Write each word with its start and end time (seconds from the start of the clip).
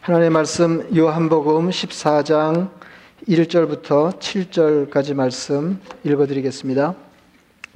하나님의 0.00 0.30
말씀 0.30 0.96
요한복음 0.96 1.68
14장 1.68 2.70
1절부터 3.28 4.18
7절까지 4.18 5.12
말씀 5.14 5.78
읽어드리겠습니다. 6.04 6.94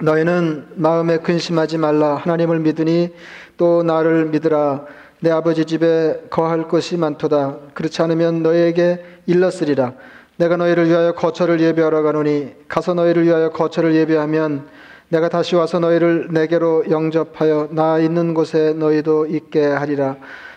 너희는 0.01 0.69
마음에 0.77 1.19
근심하지 1.19 1.77
말라. 1.77 2.15
하나님을 2.15 2.61
믿으니 2.61 3.11
또 3.59 3.83
나를 3.83 4.27
믿으라. 4.27 4.87
내 5.21 5.30
아버지 5.30 5.67
집에 5.67 6.19
거할 6.30 6.67
것이 6.67 6.96
많도다. 6.96 7.58
그렇지 7.74 8.01
않으면 8.01 8.42
너희에게 8.42 9.04
일렀으리라. 9.26 9.92
내가 10.37 10.56
너희를 10.56 10.88
위하여 10.88 11.13
거처를 11.13 11.61
예비하러 11.61 12.03
가노니 12.03 12.54
가서 12.69 12.95
너희를 12.95 13.24
위하여 13.24 13.51
거처를 13.51 13.95
예비하면 13.95 14.67
내가 15.11 15.29
다시 15.29 15.56
와서 15.56 15.79
너희를 15.79 16.29
내게로 16.30 16.91
영접하여 16.91 17.69
나 17.73 17.98
있는 17.98 18.33
곳에 18.33 18.73
너희도 18.73 19.27
있게 19.27 19.65
하리라 19.65 20.16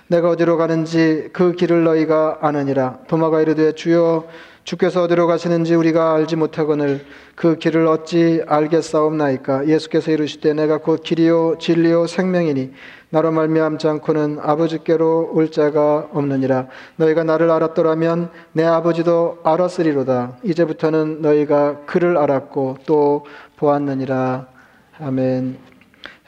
내가 0.09 0.29
어디로 0.29 0.57
가는지 0.57 1.29
그 1.33 1.53
길을 1.53 1.83
너희가 1.83 2.39
아느니라. 2.41 2.99
도마가 3.07 3.41
이르되 3.41 3.73
주여 3.73 4.25
주께서 4.63 5.03
어디로 5.03 5.27
가시는지 5.27 5.75
우리가 5.75 6.13
알지 6.13 6.35
못하거늘 6.35 7.05
그 7.35 7.57
길을 7.57 7.87
어찌 7.87 8.41
알겠사옵나이까? 8.47 9.67
예수께서 9.67 10.11
이르시되 10.11 10.53
내가 10.53 10.79
곧 10.79 11.03
길이요 11.03 11.57
진리요 11.59 12.07
생명이니 12.07 12.73
나로 13.09 13.31
말미암지 13.31 13.87
않고는 13.87 14.39
아버지께로 14.41 15.31
올 15.33 15.51
자가 15.51 16.09
없느니라. 16.11 16.67
너희가 16.97 17.23
나를 17.23 17.49
알았더라면 17.51 18.29
내 18.51 18.65
아버지도 18.65 19.39
알았으리로다. 19.43 20.37
이제부터는 20.43 21.21
너희가 21.21 21.85
그를 21.85 22.17
알았고 22.17 22.79
또 22.85 23.25
보았느니라. 23.55 24.47
아멘. 24.99 25.57
예, 25.61 25.76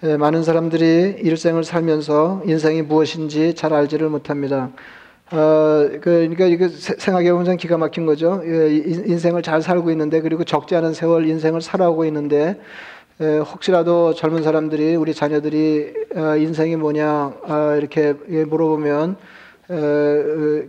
많은 0.02 0.44
사람들이 0.44 1.18
일생을 1.20 1.66
살면서 1.66 2.44
인생이 2.46 2.84
무엇인지 2.84 3.54
잘 3.56 3.74
알지를 3.74 4.08
못합니다. 4.10 4.70
어, 5.32 5.90
그, 5.92 6.00
그러니까 6.00 6.46
이거 6.46 6.70
생각해 6.70 7.32
보면 7.34 7.58
기가 7.58 7.78
막힌 7.78 8.06
거죠. 8.06 8.42
예, 8.46 8.74
인생을 8.76 9.44
잘 9.44 9.62
살고 9.62 9.92
있는데 9.92 10.22
그리고 10.22 10.46
적지 10.46 10.76
않은 10.76 10.94
세월 10.94 11.28
인생을 11.28 11.62
살아오고 11.62 12.06
있는데 12.06 12.60
예, 13.20 13.40
혹시라도 13.40 14.14
젊은 14.14 14.42
사람들이 14.42 14.96
우리 14.96 15.14
자녀들이 15.14 15.94
어, 16.16 16.38
인생이 16.38 16.78
뭐냐 16.78 17.34
어, 17.44 17.76
이렇게 17.78 18.14
물어보면 18.14 19.18
어, 19.68 19.76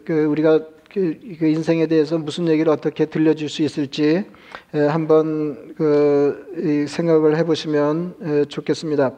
그 0.05 0.27
우리가 0.29 0.61
그, 0.93 1.21
그 1.39 1.47
인생에 1.47 1.87
대해서 1.87 2.19
무슨 2.19 2.49
얘기를 2.49 2.73
어떻게 2.73 3.07
들려줄 3.07 3.49
수 3.49 3.63
있을지 3.63 4.25
한번 4.73 5.75
그 5.77 6.87
생각을 6.89 7.37
해보시면 7.37 8.47
좋겠습니다. 8.49 9.13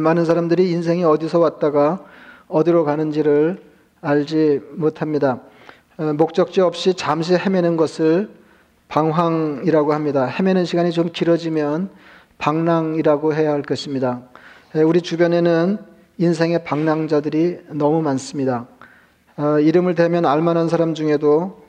많은 0.00 0.24
사람들이 0.24 0.70
인생이 0.70 1.04
어디서 1.04 1.40
왔다가 1.40 2.04
어디로 2.48 2.84
가는지를 2.84 3.62
알지 4.00 4.62
못합니다. 4.76 5.42
목적지 6.16 6.62
없이 6.62 6.94
잠시 6.94 7.34
헤매는 7.34 7.76
것을 7.76 8.30
방황이라고 8.88 9.92
합니다. 9.92 10.24
헤매는 10.24 10.64
시간이 10.64 10.92
좀 10.92 11.10
길어지면 11.12 11.90
방랑이라고 12.38 13.34
해야 13.34 13.52
할 13.52 13.60
것입니다. 13.60 14.22
우리 14.74 15.02
주변에는 15.02 15.78
인생의 16.16 16.64
방랑자들이 16.64 17.58
너무 17.72 18.00
많습니다. 18.00 18.66
어, 19.38 19.60
이름을 19.60 19.94
대면 19.94 20.26
알만한 20.26 20.68
사람 20.68 20.94
중에도 20.94 21.60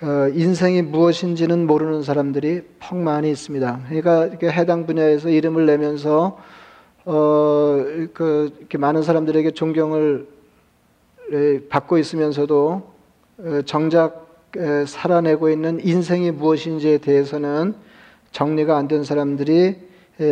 어, 0.00 0.28
인생이 0.32 0.82
무엇인지는 0.82 1.66
모르는 1.66 2.04
사람들이 2.04 2.62
퍽 2.78 2.96
많이 2.98 3.28
있습니다. 3.32 3.80
그러니까 3.88 4.48
해당 4.48 4.86
분야에서 4.86 5.28
이름을 5.28 5.66
내면서 5.66 6.38
어, 7.04 7.82
그 8.14 8.52
많은 8.78 9.02
사람들에게 9.02 9.50
존경을 9.50 10.28
받고 11.68 11.98
있으면서도 11.98 12.82
어, 13.38 13.60
정작 13.66 14.28
살아내고 14.86 15.50
있는 15.50 15.80
인생이 15.84 16.30
무엇인지에 16.30 16.98
대해서는 16.98 17.74
정리가 18.30 18.76
안 18.76 18.86
된 18.86 19.02
사람들이 19.02 19.76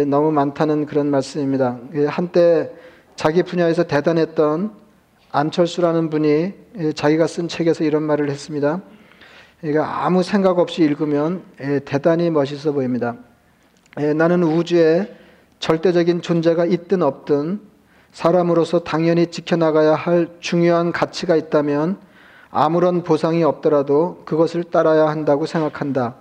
너무 0.07 0.31
많다는 0.31 0.87
그런 0.87 1.11
말씀입니다. 1.11 1.81
한때 2.07 2.71
자기 3.17 3.43
분야에서 3.43 3.85
대단했던 3.85 4.88
안철수라는 5.31 6.11
분이 6.11 6.55
자기가 6.95 7.27
쓴 7.27 7.49
책에서 7.49 7.85
이런 7.85 8.03
말을 8.03 8.31
했습니다. 8.31 8.81
그러니까 9.61 10.05
아무 10.07 10.23
생각 10.23 10.59
없이 10.59 10.83
읽으면 10.83 11.43
대단히 11.85 12.31
멋있어 12.31 12.73
보입니다. 12.73 13.17
나는 14.17 14.43
우주에 14.43 15.15
절대적인 15.59 16.23
존재가 16.23 16.65
있든 16.67 17.03
없든 17.03 17.61
사람으로서 18.13 18.81
당연히 18.81 19.27
지켜나가야 19.27 19.95
할 19.95 20.29
중요한 20.41 20.93
가치가 20.93 21.37
있다면 21.37 21.99
아무런 22.51 23.03
보상이 23.03 23.45
없더라도 23.45 24.23
그것을 24.25 24.65
따라야 24.65 25.09
한다고 25.09 25.45
생각한다. 25.45 26.17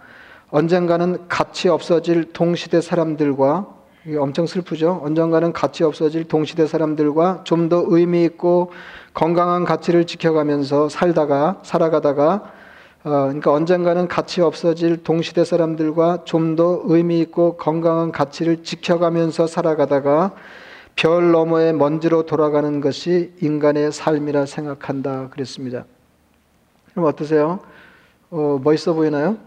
언젠가는 0.50 1.28
가치 1.30 1.70
없어질 1.70 2.34
동시대 2.34 2.82
사람들과 2.82 3.77
엄청 4.16 4.46
슬프죠. 4.46 5.02
언젠가는 5.04 5.52
가치 5.54 5.84
없어질 5.84 6.26
동시대 6.26 6.66
사람들과 6.68 7.42
좀 7.44 7.68
더 7.70 7.84
의미 7.88 8.24
있고 8.24 8.72
건강한 9.14 9.66
가치를 9.66 10.06
지켜가면서 10.06 10.88
살다가 10.90 11.60
살아가다가 11.64 12.54
어, 13.04 13.10
그러니까 13.10 13.52
언젠가는 13.52 14.08
가치 14.08 14.42
없어질 14.42 15.04
동시대 15.04 15.44
사람들과 15.44 16.24
좀 16.26 16.56
더 16.56 16.82
의미 16.86 17.20
있고 17.20 17.58
건강한 17.58 18.12
가치를 18.12 18.64
지켜가면서 18.64 19.48
살아가다가 19.48 20.32
별 20.96 21.32
너머의 21.32 21.74
먼지로 21.74 22.26
돌아가는 22.26 22.80
것이 22.82 23.34
인간의 23.42 23.92
삶이라 23.92 24.46
생각한다 24.46 25.30
그랬습니다. 25.30 25.86
그럼 26.92 27.06
어떠세요? 27.08 27.60
어, 28.32 28.60
멋있어 28.64 28.94
보이나요? 28.94 29.38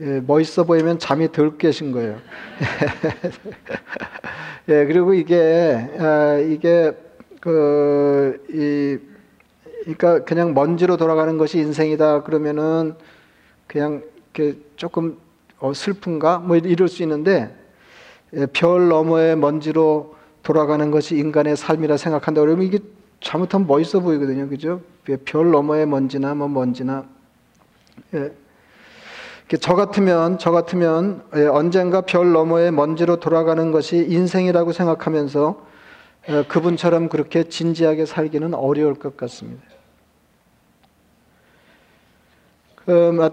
예, 0.00 0.20
멋있어 0.26 0.64
보이면 0.64 0.98
잠이 0.98 1.30
덜 1.30 1.56
깨신 1.56 1.92
거예요. 1.92 2.18
예, 4.68 4.86
그리고 4.86 5.14
이게, 5.14 5.88
아, 5.98 6.36
이게, 6.38 6.92
그, 7.40 8.44
이, 8.50 8.98
그러니까 9.82 10.24
그냥 10.24 10.52
먼지로 10.52 10.96
돌아가는 10.96 11.38
것이 11.38 11.58
인생이다 11.58 12.24
그러면은 12.24 12.94
그냥 13.66 14.02
이렇게 14.34 14.58
조금 14.76 15.18
어, 15.60 15.72
슬픈가? 15.72 16.38
뭐 16.38 16.56
이럴 16.56 16.88
수 16.88 17.02
있는데, 17.04 17.54
예, 18.32 18.46
별 18.46 18.88
너머의 18.88 19.36
먼지로 19.36 20.16
돌아가는 20.42 20.90
것이 20.90 21.16
인간의 21.16 21.56
삶이라 21.56 21.98
생각한다 21.98 22.40
그러면 22.40 22.66
이게 22.66 22.80
잘못하면 23.20 23.68
멋있어 23.68 24.00
보이거든요. 24.00 24.48
그죠? 24.48 24.80
예, 25.08 25.16
별 25.16 25.52
너머의 25.52 25.86
먼지나 25.86 26.34
뭐 26.34 26.48
먼지나. 26.48 27.06
예. 28.14 28.32
저 29.60 29.74
같으면 29.74 30.38
저 30.38 30.50
같으면 30.50 31.22
예, 31.36 31.46
언젠가 31.46 32.00
별 32.00 32.32
너머의 32.32 32.72
먼지로 32.72 33.16
돌아가는 33.16 33.70
것이 33.72 33.96
인생이라고 34.08 34.72
생각하면서 34.72 35.66
예, 36.30 36.44
그분처럼 36.44 37.08
그렇게 37.08 37.44
진지하게 37.44 38.06
살기는 38.06 38.54
어려울 38.54 38.94
것 38.94 39.16
같습니다. 39.16 39.62
그 42.86 42.90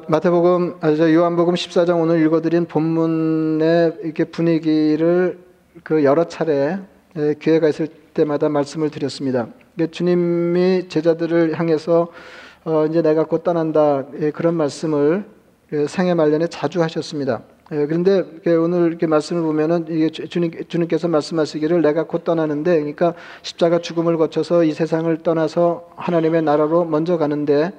마태복음, 0.07 0.77
아, 0.81 0.91
요한복음 0.91 1.55
14장 1.55 2.01
오늘 2.01 2.25
읽어드린 2.25 2.65
본문의 2.65 3.97
이렇게 4.03 4.23
분위기를 4.23 5.39
그 5.83 6.03
여러 6.03 6.25
차례 6.25 6.79
예, 7.17 7.35
기회가 7.39 7.69
있을 7.69 7.87
때마다 8.13 8.49
말씀을 8.49 8.89
드렸습니다. 8.89 9.47
주님이 9.91 10.89
제자들을 10.89 11.57
향해서 11.57 12.09
어, 12.63 12.85
이제 12.85 13.01
내가 13.01 13.25
곧 13.25 13.43
떠난다 13.43 14.05
그런 14.33 14.55
말씀을 14.55 15.23
그 15.23 15.40
생애 15.87 16.13
말년에 16.13 16.47
자주 16.47 16.81
하셨습니다. 16.81 17.43
예, 17.71 17.85
그런데 17.85 18.23
오늘 18.57 18.87
이렇게 18.87 19.07
말씀을 19.07 19.41
보면은 19.41 19.85
주님, 20.29 20.51
주님께서 20.67 21.07
말씀하시기를 21.07 21.81
내가 21.81 22.03
곧 22.03 22.25
떠나는데, 22.25 22.75
그러니까 22.75 23.13
십자가 23.41 23.79
죽음을 23.79 24.17
거쳐서 24.17 24.65
이 24.65 24.73
세상을 24.73 25.15
떠나서 25.19 25.89
하나님의 25.95 26.41
나라로 26.41 26.83
먼저 26.83 27.17
가는데, 27.17 27.71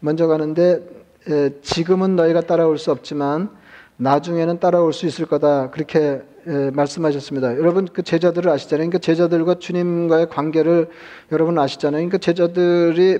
먼저 0.00 0.26
가는데, 0.26 0.82
예, 1.28 1.50
지금은 1.60 2.16
너희가 2.16 2.40
따라올 2.42 2.78
수 2.78 2.90
없지만, 2.90 3.50
나중에는 3.96 4.58
따라올 4.60 4.92
수 4.92 5.06
있을 5.06 5.26
거다. 5.26 5.70
그렇게 5.70 6.22
예, 6.46 6.70
말씀하셨습니다. 6.74 7.56
여러분 7.56 7.86
그 7.90 8.02
제자들을 8.02 8.50
아시잖아요. 8.50 8.90
그러니까 8.90 8.98
제자들과 8.98 9.54
주님과의 9.58 10.28
관계를 10.28 10.88
여러분 11.32 11.58
아시잖아요. 11.58 12.00
그러니까 12.00 12.18
제자들이 12.18 13.18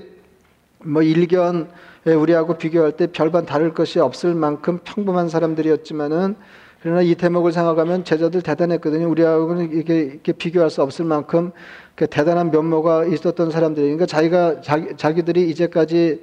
뭐 0.83 1.01
일견 1.01 1.67
예, 1.67 1.67
우리하고 2.13 2.57
비교할 2.57 2.91
때 2.91 3.07
별반 3.07 3.45
다를 3.45 3.73
것이 3.73 3.99
없을 3.99 4.35
만큼 4.35 4.79
평범한 4.83 5.27
사람들이었지만은 5.29 6.35
그러나 6.81 7.01
이 7.01 7.15
대목을 7.15 7.51
생각하면 7.51 8.03
제자들 8.03 8.43
대단했거든요. 8.43 9.09
우리하고는 9.09 9.75
이게 9.75 10.01
이렇게 10.01 10.33
비교할 10.33 10.69
수 10.69 10.83
없을 10.83 11.03
만큼 11.03 11.51
그 11.95 12.05
대단한 12.05 12.51
면모가 12.51 13.05
있었던 13.05 13.49
사람들이 13.49 13.85
그러니까 13.85 14.05
자기가 14.05 14.61
자기, 14.61 14.95
자기들이 14.95 15.49
이제까지 15.49 16.21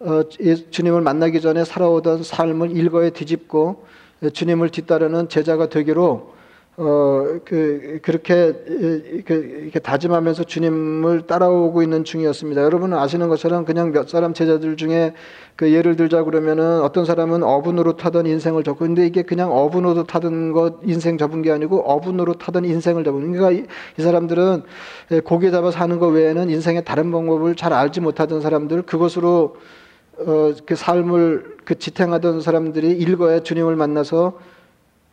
어, 0.00 0.22
주님을 0.70 1.00
만나기 1.00 1.40
전에 1.40 1.64
살아오던 1.64 2.24
삶을 2.24 2.72
일거에 2.72 3.10
뒤집고 3.10 3.86
주님을 4.34 4.68
뒤따르는 4.68 5.30
제자가 5.30 5.68
되기로 5.70 6.34
어, 6.78 7.38
그, 7.44 7.98
그렇게, 8.00 8.52
그, 9.26 9.60
이렇게 9.62 9.78
다짐하면서 9.78 10.44
주님을 10.44 11.26
따라오고 11.26 11.82
있는 11.82 12.02
중이었습니다. 12.02 12.62
여러분은 12.62 12.96
아시는 12.96 13.28
것처럼 13.28 13.66
그냥 13.66 13.92
몇 13.92 14.08
사람 14.08 14.32
제자들 14.32 14.76
중에 14.78 15.12
그 15.54 15.70
예를 15.70 15.96
들자 15.96 16.24
그러면은 16.24 16.80
어떤 16.80 17.04
사람은 17.04 17.42
어분으로 17.42 17.98
타던 17.98 18.26
인생을 18.26 18.64
접고, 18.64 18.86
근데 18.86 19.06
이게 19.06 19.20
그냥 19.20 19.52
어분으로 19.52 20.04
타던 20.04 20.52
것, 20.52 20.76
인생 20.84 21.18
접은 21.18 21.42
게 21.42 21.52
아니고 21.52 21.80
어분으로 21.80 22.34
타던 22.34 22.64
인생을 22.64 23.04
접은. 23.04 23.32
그러니까 23.32 23.50
이, 23.50 23.66
이 23.98 24.02
사람들은 24.02 24.62
고기 25.24 25.50
잡아 25.50 25.70
사는 25.70 25.98
것 25.98 26.06
외에는 26.06 26.48
인생의 26.48 26.86
다른 26.86 27.12
방법을 27.12 27.54
잘 27.54 27.74
알지 27.74 28.00
못하던 28.00 28.40
사람들, 28.40 28.82
그것으로 28.82 29.56
어, 30.26 30.52
그 30.64 30.74
삶을 30.74 31.56
그 31.66 31.78
지탱하던 31.78 32.40
사람들이 32.40 32.92
일거에 32.92 33.42
주님을 33.42 33.76
만나서 33.76 34.38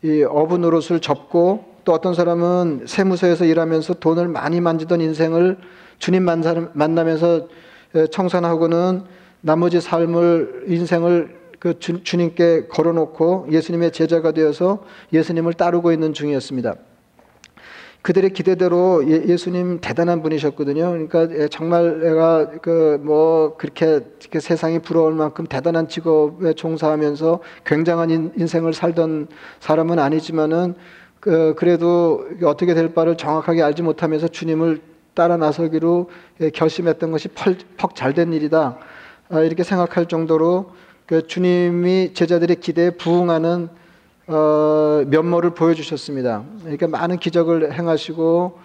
이 0.02 0.24
어부 0.24 0.58
노릇을 0.58 1.02
접고 1.02 1.66
또 1.84 1.94
어떤 1.94 2.14
사람은 2.14 2.86
세무서에서 2.86 3.46
일하면서 3.46 3.96
돈을 3.96 4.28
많이 4.28 4.62
만지던 4.62 5.02
인생을 5.02 5.58
주님 5.98 6.24
만나면서 6.74 7.48
청산하고는 8.12 9.04
나머지 9.42 9.82
삶을 9.82 10.66
인생을 10.68 11.40
그 11.60 11.78
주, 11.80 12.04
주님께 12.04 12.68
걸어놓고 12.68 13.48
예수님의 13.52 13.92
제자가 13.92 14.32
되어서 14.32 14.86
예수님을 15.12 15.54
따르고 15.54 15.92
있는 15.92 16.14
중이었습니다. 16.14 16.76
그들의 18.02 18.32
기대대로 18.32 19.04
예, 19.08 19.36
수님 19.36 19.80
대단한 19.82 20.22
분이셨거든요. 20.24 20.92
그러니까 20.92 21.28
예, 21.38 21.48
정말 21.50 22.00
내가 22.00 22.50
그뭐 22.62 23.58
그렇게 23.58 24.00
세상이 24.40 24.80
부러울 24.80 25.14
만큼 25.14 25.46
대단한 25.46 25.88
직업에 25.90 26.54
종사하면서 26.54 27.40
굉장한 27.66 28.10
인 28.10 28.48
생을 28.48 28.74
살던 28.74 29.28
사람은 29.60 30.00
아니지만은 30.00 30.76
그 31.20 31.54
그래도 31.58 32.26
어떻게 32.44 32.74
될 32.74 32.94
바를 32.94 33.18
정확하게 33.18 33.62
알지 33.62 33.82
못하면서 33.84 34.30
주님을 34.30 34.82
따라 35.14 35.36
나서기로 35.36 36.10
예, 36.42 36.50
결심했던 36.52 37.12
것이 37.12 37.28
퍽 37.78 37.96
잘 37.96 38.14
된 38.14 38.32
일이다. 38.32 38.78
아, 39.30 39.42
이렇게 39.42 39.64
생각할 39.64 40.06
정도로 40.06 40.72
그 41.06 41.28
주님이 41.28 42.14
제자들의 42.14 42.56
기대에 42.62 42.92
부응하는 42.92 43.68
어, 44.32 45.04
면모를 45.08 45.56
보여주셨습니다. 45.56 46.44
그러니까 46.62 46.88
많은 46.88 47.18
기적을 47.18 47.74
행하시고 47.74 48.60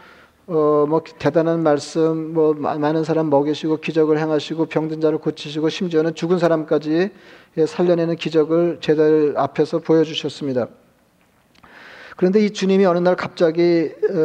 어, 0.46 0.86
뭐 0.86 1.02
대단한 1.18 1.62
말씀, 1.62 2.34
뭐 2.34 2.52
많은 2.52 3.02
사람 3.02 3.30
먹이시고 3.30 3.78
기적을 3.78 4.18
행하시고 4.18 4.66
병든 4.66 5.00
자를 5.00 5.16
고치시고 5.16 5.70
심지어는 5.70 6.14
죽은 6.14 6.38
사람까지 6.38 7.10
예, 7.56 7.66
살려내는 7.66 8.16
기적을 8.16 8.78
제자들 8.82 9.38
앞에서 9.38 9.78
보여주셨습니다. 9.78 10.68
그런데 12.16 12.44
이 12.44 12.50
주님이 12.50 12.84
어느 12.84 12.98
날 12.98 13.16
갑자기 13.16 13.90
어, 14.10 14.16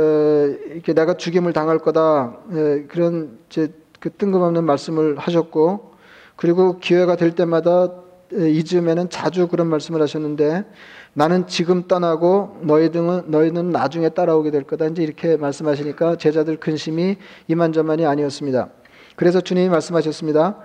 이렇게 0.71 0.94
내가 0.94 1.13
죽임을 1.13 1.53
당할 1.53 1.80
거다 1.80 2.35
예, 2.51 2.85
그런 2.89 3.38
이제 3.50 3.71
그 4.01 4.09
뜬금없는 4.09 4.65
말씀을 4.65 5.18
하셨고 5.18 5.94
그리고 6.35 6.80
기회가 6.80 7.15
될 7.15 7.33
때마다 7.33 7.88
예, 7.88 8.08
이즈음에는 8.31 9.09
자주 9.09 9.47
그런 9.47 9.67
말씀을 9.67 10.01
하셨는데 10.01 10.65
나는 11.13 11.47
지금 11.47 11.87
떠나고 11.87 12.57
너희들은 12.61 13.23
너희는 13.27 13.71
나중에 13.71 14.09
따라오게 14.09 14.51
될 14.51 14.63
거다. 14.63 14.85
이제 14.87 15.03
이렇게 15.03 15.37
말씀하시니까 15.37 16.17
제자들 16.17 16.57
근심이 16.57 17.17
이만저만이 17.47 18.05
아니었습니다. 18.05 18.69
그래서 19.15 19.41
주님이 19.41 19.69
말씀하셨습니다. 19.69 20.57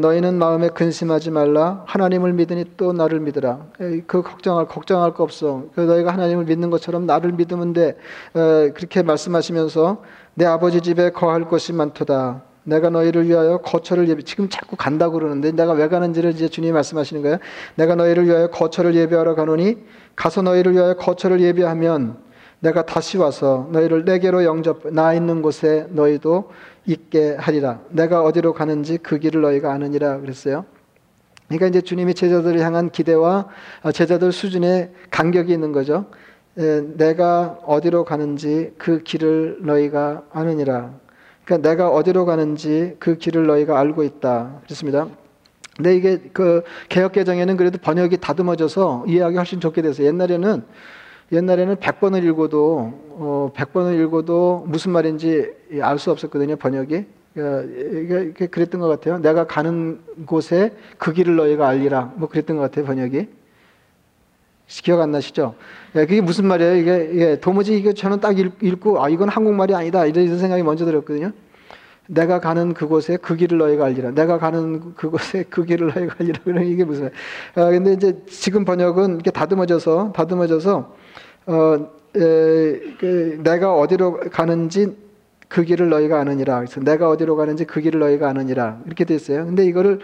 너희는 0.00 0.38
마음에 0.38 0.68
근심하지 0.68 1.30
말라. 1.30 1.84
하나님을 1.86 2.32
믿으니 2.32 2.64
또 2.76 2.92
나를 2.92 3.20
믿으라. 3.20 3.66
그 4.06 4.22
걱정할 4.22 4.66
걱정할 4.66 5.12
거 5.14 5.22
없어. 5.24 5.66
그 5.74 5.82
너희가 5.82 6.12
하나님을 6.12 6.44
믿는 6.44 6.70
것처럼 6.70 7.06
나를 7.06 7.32
믿으면 7.32 7.74
돼. 7.74 7.96
그렇게 8.32 9.02
말씀하시면서 9.02 10.02
내 10.34 10.46
아버지 10.46 10.80
집에 10.80 11.10
거할 11.10 11.48
것이 11.48 11.72
많도다. 11.72 12.47
내가 12.68 12.90
너희를 12.90 13.26
위하여 13.26 13.58
거처를 13.58 14.08
예비 14.08 14.22
지금 14.24 14.48
자꾸 14.50 14.76
간다고 14.76 15.14
그러는데 15.14 15.52
내가 15.52 15.72
왜 15.72 15.88
가는지를 15.88 16.32
이제 16.32 16.48
주님이 16.48 16.72
말씀하시는 16.72 17.22
거예요. 17.22 17.38
내가 17.76 17.94
너희를 17.94 18.26
위하여 18.26 18.48
거처를 18.48 18.94
예비하러 18.94 19.34
가노니 19.34 19.78
가서 20.14 20.42
너희를 20.42 20.74
위하여 20.74 20.94
거처를 20.94 21.40
예비하면 21.40 22.18
내가 22.60 22.84
다시 22.84 23.16
와서 23.16 23.68
너희를 23.72 24.04
내게로 24.04 24.44
영접 24.44 24.92
나 24.92 25.14
있는 25.14 25.40
곳에 25.40 25.86
너희도 25.90 26.50
있게 26.86 27.36
하리라. 27.36 27.80
내가 27.88 28.22
어디로 28.22 28.52
가는지 28.52 28.98
그 28.98 29.18
길을 29.18 29.40
너희가 29.40 29.72
아느니라 29.72 30.20
그랬어요. 30.20 30.66
그러니까 31.46 31.68
이제 31.68 31.80
주님이 31.80 32.12
제자들을 32.12 32.60
향한 32.60 32.90
기대와 32.90 33.46
제자들 33.94 34.32
수준의 34.32 34.90
간격이 35.10 35.50
있는 35.52 35.72
거죠. 35.72 36.06
내가 36.54 37.58
어디로 37.64 38.04
가는지 38.04 38.74
그 38.76 39.02
길을 39.02 39.60
너희가 39.62 40.24
아느니라. 40.32 40.90
그러니까 41.48 41.66
내가 41.66 41.88
어디로 41.88 42.26
가는지 42.26 42.94
그 42.98 43.16
길을 43.16 43.46
너희가 43.46 43.80
알고 43.80 44.02
있다. 44.04 44.60
그렇습니다. 44.64 45.08
근데 45.74 45.96
이게 45.96 46.18
그 46.34 46.62
개혁 46.90 47.12
개정에는 47.12 47.56
그래도 47.56 47.78
번역이 47.78 48.18
다듬어져서 48.18 49.04
이해하기 49.08 49.36
훨씬 49.36 49.58
좋게 49.58 49.80
돼서 49.80 50.02
옛날에는 50.02 50.62
옛날에는 51.32 51.76
100번을 51.76 52.22
읽어도 52.24 52.92
어 53.10 53.52
100번을 53.56 53.98
읽어도 54.04 54.66
무슨 54.68 54.92
말인지 54.92 55.50
알 55.80 55.98
수 55.98 56.10
없었거든요, 56.10 56.56
번역이. 56.56 57.06
그러니까 57.32 58.46
그랬던 58.48 58.80
것 58.82 58.88
같아요. 58.88 59.18
내가 59.18 59.46
가는 59.46 60.00
곳에 60.26 60.74
그 60.98 61.14
길을 61.14 61.36
너희가 61.36 61.66
알리라. 61.66 62.12
뭐 62.16 62.28
그랬던 62.28 62.56
것 62.56 62.62
같아요, 62.62 62.84
번역이. 62.84 63.26
기억 64.68 65.00
안 65.00 65.10
나시죠? 65.10 65.54
예, 65.96 66.00
그게 66.06 66.20
무슨 66.20 66.46
말이에요? 66.46 66.76
이게, 66.76 67.10
이게 67.12 67.40
도무지 67.40 67.76
이게 67.76 67.94
저는 67.94 68.20
딱 68.20 68.38
읽, 68.38 68.80
고 68.80 69.02
아 69.02 69.08
이건 69.08 69.28
한국말이 69.28 69.74
아니다 69.74 70.04
이런 70.04 70.38
생각이 70.38 70.62
먼저 70.62 70.84
들었거든요. 70.84 71.32
내가 72.06 72.40
가는 72.40 72.72
그곳에 72.74 73.16
그 73.20 73.36
길을 73.36 73.58
너희가 73.58 73.84
알리라. 73.86 74.10
내가 74.12 74.38
가는 74.38 74.94
그곳에 74.94 75.44
그 75.50 75.64
길을 75.64 75.92
너희가 75.94 76.16
알리라. 76.20 76.40
그런 76.44 76.64
이게 76.66 76.84
무슨? 76.84 77.10
아 77.54 77.70
근데 77.70 77.92
이제 77.94 78.22
지금 78.26 78.64
번역은 78.64 79.14
이렇게 79.14 79.30
다듬어져서 79.30 80.12
다듬어져서 80.14 80.94
어 81.46 81.88
에, 82.16 82.20
그 82.98 83.40
내가 83.42 83.74
어디로 83.74 84.20
가는지 84.32 84.96
그 85.48 85.64
길을 85.64 85.88
너희가 85.88 86.20
아느니라. 86.20 86.56
그래서 86.58 86.80
내가 86.80 87.08
어디로 87.08 87.36
가는지 87.36 87.64
그 87.64 87.80
길을 87.80 88.00
너희가 88.00 88.28
아느니라. 88.28 88.80
이렇게 88.86 89.04
됐어요. 89.04 89.46
근데 89.46 89.64
이거를 89.64 90.00
어, 90.00 90.02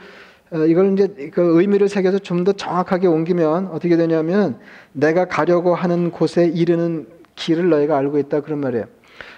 이걸 0.59 0.93
이제 0.93 1.31
그 1.33 1.61
의미를 1.61 1.89
새겨서 1.89 2.19
좀 2.21 2.45
더 2.45 2.53
정확하게 2.53 3.07
옮기면 3.07 3.69
어떻게 3.69 3.97
되냐면 3.97 4.59
내가 4.93 5.25
가려고 5.27 5.75
하는 5.75 6.11
곳에 6.11 6.47
이르는 6.47 7.07
길을 7.37 7.71
너희가 7.71 7.97
알고 7.97 8.19
있다 8.19 8.41
그런 8.43 8.61
말이에요. 8.61 8.85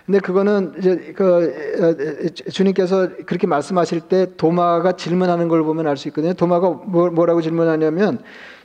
근데 0.05 0.19
그거는 0.21 0.75
이제 0.79 1.15
그 1.17 1.53
어, 1.81 2.51
주님께서 2.51 3.11
그렇게 3.27 3.47
말씀하실 3.47 4.01
때 4.03 4.31
도마가 4.37 4.93
질문하는 4.93 5.49
걸 5.49 5.63
보면 5.63 5.87
알 5.87 5.97
수 5.97 6.09
있거든요. 6.09 6.33
도마가 6.35 6.69
뭐, 6.71 7.11
뭐라고 7.11 7.43
질문하냐면 7.43 8.21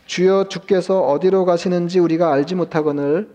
주여 0.05 0.45
주께서 0.49 1.01
어디로 1.01 1.45
가시는지 1.45 1.99
우리가 1.99 2.33
알지 2.33 2.55
못하거늘 2.55 3.29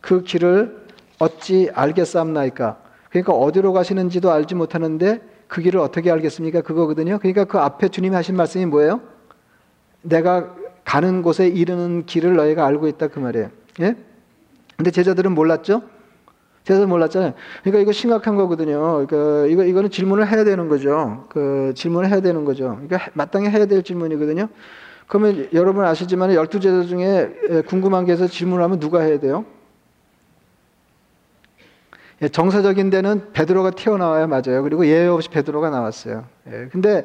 그 0.00 0.22
길을 0.22 0.76
어찌 1.18 1.70
알겠사옵나이까. 1.72 2.78
그러니까 3.10 3.32
어디로 3.32 3.72
가시는지도 3.72 4.30
알지 4.30 4.54
못하는데 4.56 5.20
그 5.52 5.60
길을 5.60 5.80
어떻게 5.80 6.10
알겠습니까? 6.10 6.62
그거거든요. 6.62 7.18
그러니까 7.18 7.44
그 7.44 7.58
앞에 7.58 7.88
주님이 7.88 8.14
하신 8.14 8.36
말씀이 8.36 8.64
뭐예요? 8.64 9.02
내가 10.00 10.54
가는 10.82 11.20
곳에 11.20 11.46
이르는 11.46 12.06
길을 12.06 12.36
너희가 12.36 12.64
알고 12.64 12.88
있다 12.88 13.08
그 13.08 13.18
말이에요. 13.18 13.50
예? 13.82 13.94
근데 14.78 14.90
제자들은 14.90 15.32
몰랐죠? 15.32 15.82
제자들 16.64 16.86
몰랐잖아요. 16.86 17.34
그러니까 17.64 17.82
이거 17.82 17.92
심각한 17.92 18.34
거거든요. 18.34 19.06
그 19.06 19.46
이거 19.50 19.62
이거는 19.64 19.90
질문을 19.90 20.26
해야 20.26 20.42
되는 20.44 20.70
거죠. 20.70 21.26
그 21.28 21.74
질문을 21.76 22.08
해야 22.08 22.22
되는 22.22 22.46
거죠. 22.46 22.78
그러니까 22.86 23.10
마땅히 23.12 23.50
해야 23.50 23.66
될 23.66 23.82
질문이거든요. 23.82 24.48
그러면 25.06 25.48
여러분 25.52 25.84
아시지만 25.84 26.32
열두 26.32 26.60
제자 26.60 26.82
중에 26.84 27.62
궁금한 27.66 28.06
게 28.06 28.14
있어서 28.14 28.32
질문을 28.32 28.64
하면 28.64 28.80
누가 28.80 29.02
해야 29.02 29.20
돼요? 29.20 29.44
예, 32.22 32.28
정서적인 32.28 32.90
데는 32.90 33.32
베드로가 33.32 33.72
튀어나와야 33.72 34.28
맞아요. 34.28 34.62
그리고 34.62 34.86
예외 34.86 35.08
없이 35.08 35.28
베드로가 35.28 35.70
나왔어요. 35.70 36.24
예, 36.52 36.68
근데 36.70 37.04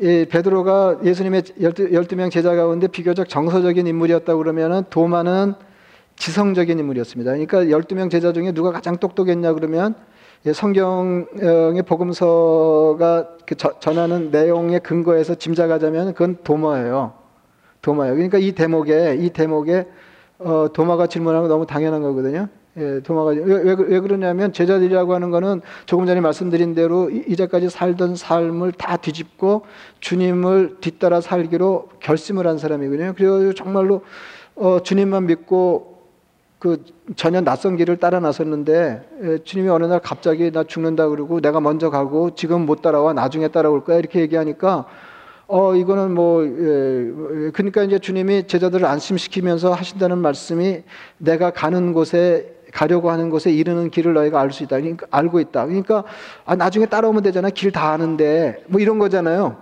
이 0.00 0.26
베드로가 0.28 1.00
예수님의 1.04 1.42
12, 1.92 2.16
명 2.16 2.30
제자 2.30 2.54
가운데 2.54 2.86
비교적 2.86 3.28
정서적인 3.28 3.86
인물이었다 3.86 4.34
그러면은 4.36 4.82
도마는 4.88 5.54
지성적인 6.16 6.78
인물이었습니다. 6.78 7.32
그러니까 7.32 7.64
12명 7.64 8.10
제자 8.10 8.32
중에 8.32 8.52
누가 8.52 8.72
가장 8.72 8.96
똑똑했냐 8.96 9.52
그러면 9.52 9.94
예, 10.46 10.54
성경의 10.54 11.82
복음서가 11.82 13.28
그 13.46 13.54
전하는 13.56 14.30
내용의 14.30 14.80
근거에서 14.80 15.34
짐작하자면 15.34 16.14
그건 16.14 16.38
도마예요. 16.42 17.12
도마예요. 17.82 18.14
그러니까 18.14 18.38
이 18.38 18.52
대목에 18.52 19.18
이 19.20 19.28
대목에 19.28 19.86
어, 20.38 20.68
도마가 20.72 21.06
질문하는 21.06 21.42
건 21.42 21.50
너무 21.50 21.66
당연한 21.66 22.00
거거든요. 22.00 22.48
예, 22.76 23.00
도마가 23.00 23.30
왜, 23.30 23.40
왜, 23.40 23.76
왜, 23.78 24.00
그러냐면 24.00 24.52
제자들이라고 24.52 25.14
하는 25.14 25.30
거는 25.30 25.60
조금 25.86 26.06
전에 26.06 26.20
말씀드린 26.20 26.74
대로 26.74 27.08
이제까지 27.08 27.70
살던 27.70 28.16
삶을 28.16 28.72
다 28.72 28.96
뒤집고 28.96 29.62
주님을 30.00 30.78
뒤따라 30.80 31.20
살기로 31.20 31.88
결심을 32.00 32.48
한 32.48 32.58
사람이거든요. 32.58 33.14
그래서 33.16 33.52
정말로 33.52 34.02
어, 34.56 34.80
주님만 34.82 35.26
믿고 35.26 35.94
그 36.58 36.82
전혀 37.14 37.42
낯선 37.42 37.76
길을 37.76 37.98
따라 37.98 38.18
나섰는데 38.18 39.08
에, 39.22 39.38
주님이 39.44 39.68
어느 39.68 39.84
날 39.84 40.00
갑자기 40.00 40.50
나 40.50 40.64
죽는다 40.64 41.08
그러고 41.08 41.40
내가 41.40 41.60
먼저 41.60 41.90
가고 41.90 42.34
지금 42.34 42.66
못 42.66 42.82
따라와 42.82 43.12
나중에 43.12 43.48
따라올 43.48 43.84
거야 43.84 43.98
이렇게 43.98 44.20
얘기하니까 44.20 44.86
어 45.46 45.76
이거는 45.76 46.14
뭐 46.14 46.44
예, 46.44 47.50
그러니까 47.52 47.84
이제 47.84 47.98
주님이 47.98 48.46
제자들을 48.48 48.84
안심시키면서 48.84 49.74
하신다는 49.74 50.18
말씀이 50.18 50.82
내가 51.18 51.50
가는 51.50 51.92
곳에 51.92 52.54
가려고 52.74 53.10
하는 53.10 53.30
곳에 53.30 53.52
이르는 53.52 53.90
길을 53.90 54.14
너희가 54.14 54.40
알 54.40 54.50
수 54.50 54.64
있다. 54.64 54.78
그러니까 54.80 55.06
알고 55.10 55.38
있다. 55.40 55.64
그러니까 55.66 56.02
아 56.44 56.56
나중에 56.56 56.86
따라오면 56.86 57.22
되잖아. 57.22 57.48
길 57.50 57.70
다 57.70 57.90
아는데 57.92 58.64
뭐 58.66 58.80
이런 58.80 58.98
거잖아요. 58.98 59.56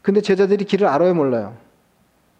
근데 0.00 0.20
제자들이 0.20 0.64
길을 0.64 0.86
알아요, 0.86 1.14
몰라요? 1.14 1.54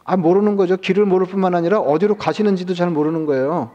아, 0.04 0.16
모르는 0.16 0.56
거죠. 0.56 0.76
길을 0.76 1.06
모를 1.06 1.26
뿐만 1.26 1.54
아니라 1.54 1.78
어디로 1.80 2.16
가시는지도 2.16 2.74
잘 2.74 2.90
모르는 2.90 3.24
거예요. 3.26 3.70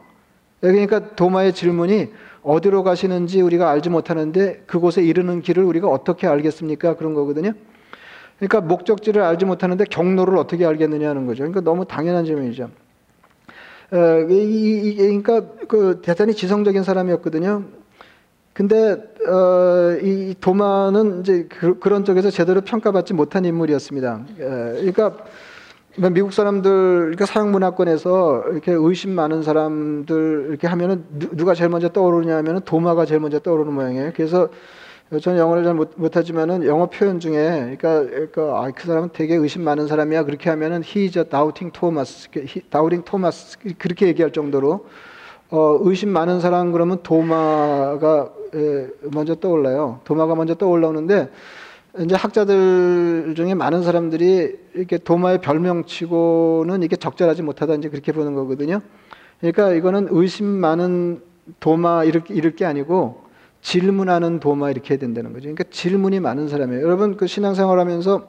그러니까 0.62 1.16
도마의 1.16 1.54
질문이 1.54 2.12
어디로 2.44 2.84
가시는지 2.84 3.42
우리가 3.42 3.70
알지 3.70 3.90
못하는데 3.90 4.64
그곳에 4.68 5.02
이르는 5.02 5.42
길을 5.42 5.64
우리가 5.64 5.88
어떻게 5.90 6.28
알겠습니까? 6.28 6.96
그런 6.98 7.14
거거든요. 7.14 7.54
그러니까 8.38 8.62
목적지를 8.62 9.22
알지 9.24 9.46
못하는데 9.46 9.84
경로를 9.86 10.38
어떻게 10.38 10.66
알겠느냐 10.66 11.10
하는 11.10 11.26
거죠. 11.26 11.40
그러니까 11.40 11.62
너무 11.62 11.86
당연한 11.86 12.26
질문이죠. 12.26 12.70
어, 13.92 14.28
이, 14.30 14.92
이, 14.92 14.96
그러니까 14.98 15.42
그 15.68 16.00
대단히 16.02 16.34
지성적인 16.34 16.84
사람이었거든요. 16.84 17.64
근데 18.54 18.92
어, 19.28 19.98
이 20.02 20.36
도마는 20.40 21.22
이제 21.22 21.48
그, 21.50 21.80
런 21.88 22.04
쪽에서 22.06 22.30
제대로 22.30 22.62
평가받지 22.62 23.14
못한 23.14 23.46
인물이었습니다. 23.46 24.14
어, 24.14 24.26
그러니까 24.38 25.16
미국 26.12 26.34
사람들 26.34 26.72
그러니까 26.72 27.26
서양 27.26 27.52
문화권에서 27.52 28.44
이렇게 28.52 28.72
의심 28.74 29.12
많은 29.12 29.44
사람들 29.44 30.48
이렇게 30.50 30.68
하면은 30.68 31.04
누 31.12 31.46
가 31.46 31.56
제일 31.56 31.70
먼저 31.70 31.90
떠오르냐 31.90 32.38
하면은 32.38 32.62
도마가 32.62 33.06
제일 33.06 33.20
먼저 33.22 33.40
떠오르는 33.40 33.74
모양이에요. 33.74 34.12
그래서 34.16 34.50
저는 35.18 35.40
영어를 35.40 35.64
잘 35.64 35.74
못, 35.74 35.94
못하지만은 35.96 36.64
영어 36.66 36.86
표현 36.86 37.20
중에 37.20 37.76
그러니까, 37.80 38.02
그러니까 38.06 38.62
아, 38.62 38.70
그 38.70 38.86
사람은 38.86 39.10
되게 39.12 39.34
의심 39.36 39.64
많은 39.64 39.88
사람이야 39.88 40.24
그렇게 40.24 40.52
하면은 40.52 40.82
he's 40.82 41.18
a 41.18 41.24
doubting 41.24 41.74
Thomas, 41.74 42.30
doubting 42.70 43.04
Thomas 43.04 43.58
그렇게 43.80 44.06
얘기할 44.08 44.32
정도로 44.32 44.86
어, 45.50 45.80
의심 45.82 46.10
많은 46.10 46.40
사람 46.42 46.72
그러면 46.72 47.00
도마가 47.02 48.30
에, 48.54 48.88
먼저 49.12 49.34
떠올라요. 49.34 50.02
도마가 50.04 50.36
먼저 50.36 50.54
떠올라오는데 50.54 51.30
이제 52.02 52.14
학자들 52.14 53.34
중에 53.36 53.56
많은 53.56 53.82
사람들이 53.82 54.60
이렇게 54.76 55.00
도마의 55.00 55.42
별명치고는 55.42 56.84
이게 56.84 56.96
적절하지 56.96 57.42
못하다 57.42 57.74
이제 57.76 57.90
그렇게 57.90 58.12
보는 58.12 58.36
거거든요. 58.36 58.82
그러니까 59.40 59.72
이거는 59.72 60.10
의심 60.12 60.46
많은 60.46 61.24
도마 61.60 62.04
이렇게 62.04 62.36
이럴 62.36 62.56
게 62.56 62.66
아니고 62.66 63.29
질문하는 63.62 64.40
도마 64.40 64.72
이렇게 64.72 64.94
해야 64.94 65.00
된다는 65.00 65.34
거죠. 65.34 65.44
그러니까 65.44 65.66
질문이 65.70 66.20
많은 66.20 66.48
사람이에요. 66.48 66.82
여러분 66.82 67.18
그 67.18 67.28
신앙생활하면서 67.28 68.28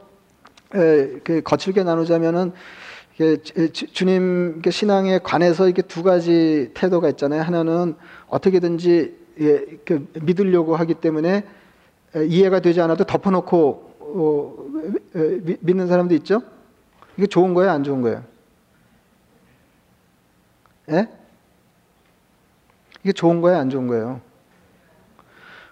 에, 0.75 1.19
그 1.25 1.43
거칠게 1.43 1.83
나누자면은 1.83 2.53
주님 3.93 4.63
신앙에 4.69 5.19
관해서 5.19 5.69
이게 5.69 5.83
두 5.83 6.03
가지 6.03 6.71
태도가 6.75 7.11
있잖아요. 7.11 7.43
하나는 7.43 7.95
어떻게든지 8.29 9.21
예, 9.41 9.65
그 9.85 10.09
믿으려고 10.23 10.77
하기 10.77 10.95
때문에 10.95 11.45
이해가 12.17 12.61
되지 12.61 12.81
않아도 12.81 13.05
덮어놓고 13.05 13.91
어, 14.01 14.55
믿는 15.61 15.87
사람도 15.87 16.15
있죠. 16.17 16.43
이게 17.17 17.27
좋은 17.27 17.55
거예요, 17.55 17.71
안 17.71 17.85
좋은 17.85 18.01
거예요? 18.01 18.25
예? 20.91 21.09
이게 23.03 23.13
좋은 23.13 23.41
거예요, 23.41 23.59
안 23.59 23.71
좋은 23.71 23.87
거예요? 23.87 24.21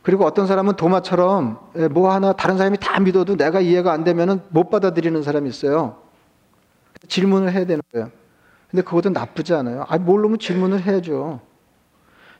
그리고 0.08 0.24
어떤 0.24 0.46
사람은 0.46 0.76
도마처럼 0.76 1.58
예, 1.76 1.86
뭐 1.86 2.10
하나 2.10 2.32
다른 2.32 2.56
사람이 2.56 2.78
다 2.80 2.98
믿어도 2.98 3.36
내가 3.36 3.60
이해가 3.60 3.92
안 3.92 4.04
되면은 4.04 4.40
못 4.48 4.70
받아들이는 4.70 5.22
사람이 5.22 5.50
있어요. 5.50 5.98
질문을 7.08 7.52
해야 7.52 7.66
되는 7.66 7.82
거예요. 7.92 8.10
근데 8.70 8.82
그것도 8.82 9.10
나쁘지 9.10 9.52
않아요. 9.52 9.84
아, 9.86 9.98
모르면 9.98 10.38
질문을 10.38 10.80
해야죠. 10.80 11.40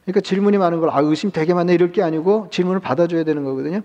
그러니까 0.02 0.20
질문이 0.22 0.56
많은 0.56 0.80
걸, 0.80 0.88
아, 0.88 1.00
의심 1.00 1.30
되게 1.30 1.52
많네, 1.52 1.75
이럴 1.75 1.92
게 1.92 2.02
아니고 2.02 2.48
질문을 2.50 2.80
받아줘야 2.80 3.22
되는 3.25 3.44
거거든요. 3.44 3.82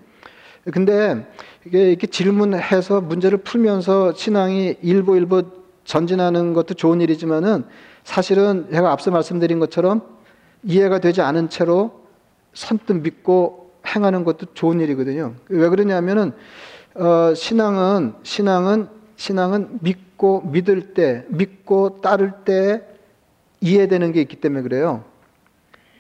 근데 0.72 1.28
이게 1.66 1.90
이렇게 1.90 2.08
질문해서 2.08 3.02
문제를 3.02 3.40
풀면서 3.40 4.14
신앙이 4.14 4.78
일보 4.82 5.18
일보 5.18 5.42
전진하는 5.84 6.54
것도 6.54 6.76
좋은 6.76 7.02
일이지만은 7.02 7.66
사실은 8.06 8.66
제가 8.72 8.94
앞서 8.94 9.12
말씀드린 9.12 9.60
것처럼 9.60 10.04
이해가 10.64 11.00
되지 11.00 11.20
않은 11.20 11.50
채로 11.50 12.06
선뜻 12.54 13.02
믿고 13.02 13.63
행하는 13.86 14.24
것도 14.24 14.54
좋은 14.54 14.80
일이거든요. 14.80 15.34
왜 15.50 15.70
그러냐면은 15.70 16.32
어, 16.96 17.34
신앙은 17.34 18.14
신앙은 18.24 18.88
신앙은 19.16 19.80
믿고 19.82 20.42
믿을 20.52 20.94
때 20.94 21.26
믿고 21.30 22.02
따를 22.02 22.32
때 22.46 22.84
이해되는 23.62 24.12
게 24.12 24.22
있기 24.22 24.38
때문에 24.38 24.62
그래요. 24.64 25.04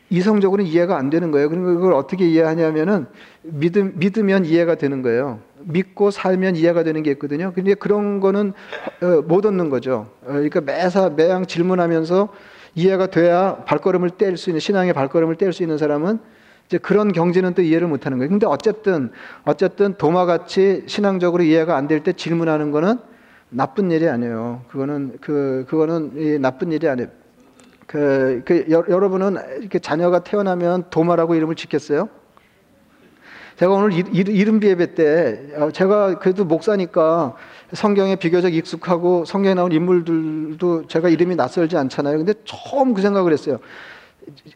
이성적으로는 0.09 0.69
이해가 0.69 0.97
안 0.97 1.09
되는 1.09 1.31
거예요. 1.31 1.49
그러니까 1.49 1.73
그걸 1.73 1.93
어떻게 1.93 2.29
이해하냐면은 2.29 3.07
믿음, 3.41 3.93
믿으면 3.95 4.45
이해가 4.45 4.75
되는 4.75 5.01
거예요. 5.01 5.39
믿고 5.59 6.11
살면 6.11 6.55
이해가 6.55 6.83
되는 6.83 7.01
게 7.01 7.11
있거든요. 7.11 7.51
근데 7.55 7.73
그런 7.73 8.19
거는 8.19 8.53
어, 9.01 9.21
못 9.25 9.45
얻는 9.45 9.69
거죠. 9.69 10.07
어, 10.23 10.33
그러니까 10.33 10.61
매사 10.61 11.09
매양 11.09 11.45
질문하면서 11.45 12.29
이해가 12.75 13.07
돼야 13.07 13.63
발걸음을 13.65 14.11
뗄 14.11 14.37
수 14.37 14.49
있는 14.49 14.59
신앙의 14.59 14.93
발걸음을 14.93 15.35
뗄 15.37 15.53
수 15.53 15.63
있는 15.63 15.77
사람은 15.77 16.19
이제 16.67 16.77
그런 16.77 17.11
경지는 17.11 17.53
또 17.53 17.61
이해를 17.61 17.87
못 17.87 18.05
하는 18.05 18.17
거예요. 18.17 18.29
근데 18.29 18.45
어쨌든, 18.47 19.11
어쨌든 19.43 19.93
도마같이 19.95 20.83
신앙적으로 20.87 21.43
이해가 21.43 21.75
안 21.75 21.87
될 21.87 22.03
때 22.03 22.13
질문하는 22.13 22.71
거는 22.71 22.97
나쁜 23.49 23.91
일이 23.91 24.07
아니에요. 24.09 24.61
그거는, 24.69 25.17
그, 25.21 25.65
그거는 25.69 26.41
나쁜 26.41 26.71
일이 26.71 26.87
아니에요. 26.87 27.09
그, 27.85 28.41
그 28.45 28.65
여, 28.71 28.81
러분은 28.81 29.37
이렇게 29.59 29.77
자녀가 29.77 30.19
태어나면 30.23 30.85
도마라고 30.89 31.35
이름을 31.35 31.55
짓겠어요? 31.55 32.09
제가 33.57 33.71
오늘 33.71 33.91
이름 34.17 34.59
비 34.59 34.67
예배 34.69 34.95
때 34.95 35.39
어, 35.57 35.69
제가 35.69 36.17
그래도 36.17 36.43
목사니까 36.43 37.35
성경에 37.73 38.15
비교적 38.15 38.51
익숙하고 38.51 39.25
성경에 39.25 39.53
나온 39.53 39.71
인물들도 39.71 40.87
제가 40.87 41.09
이름이 41.09 41.35
낯설지 41.35 41.77
않잖아요. 41.77 42.17
근데 42.17 42.33
처음 42.45 42.95
그 42.95 43.03
생각을 43.03 43.31
했어요. 43.31 43.59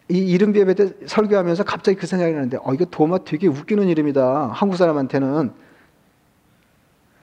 이 0.09 0.17
이름 0.17 0.53
비에 0.53 0.65
때 0.73 0.93
설교하면서 1.05 1.63
갑자기 1.63 1.97
그 1.97 2.07
생각이 2.07 2.33
나는데, 2.33 2.57
어, 2.63 2.73
이거 2.73 2.85
도마 2.85 3.19
되게 3.19 3.47
웃기는 3.47 3.87
이름이다. 3.87 4.51
한국 4.53 4.77
사람한테는. 4.77 5.51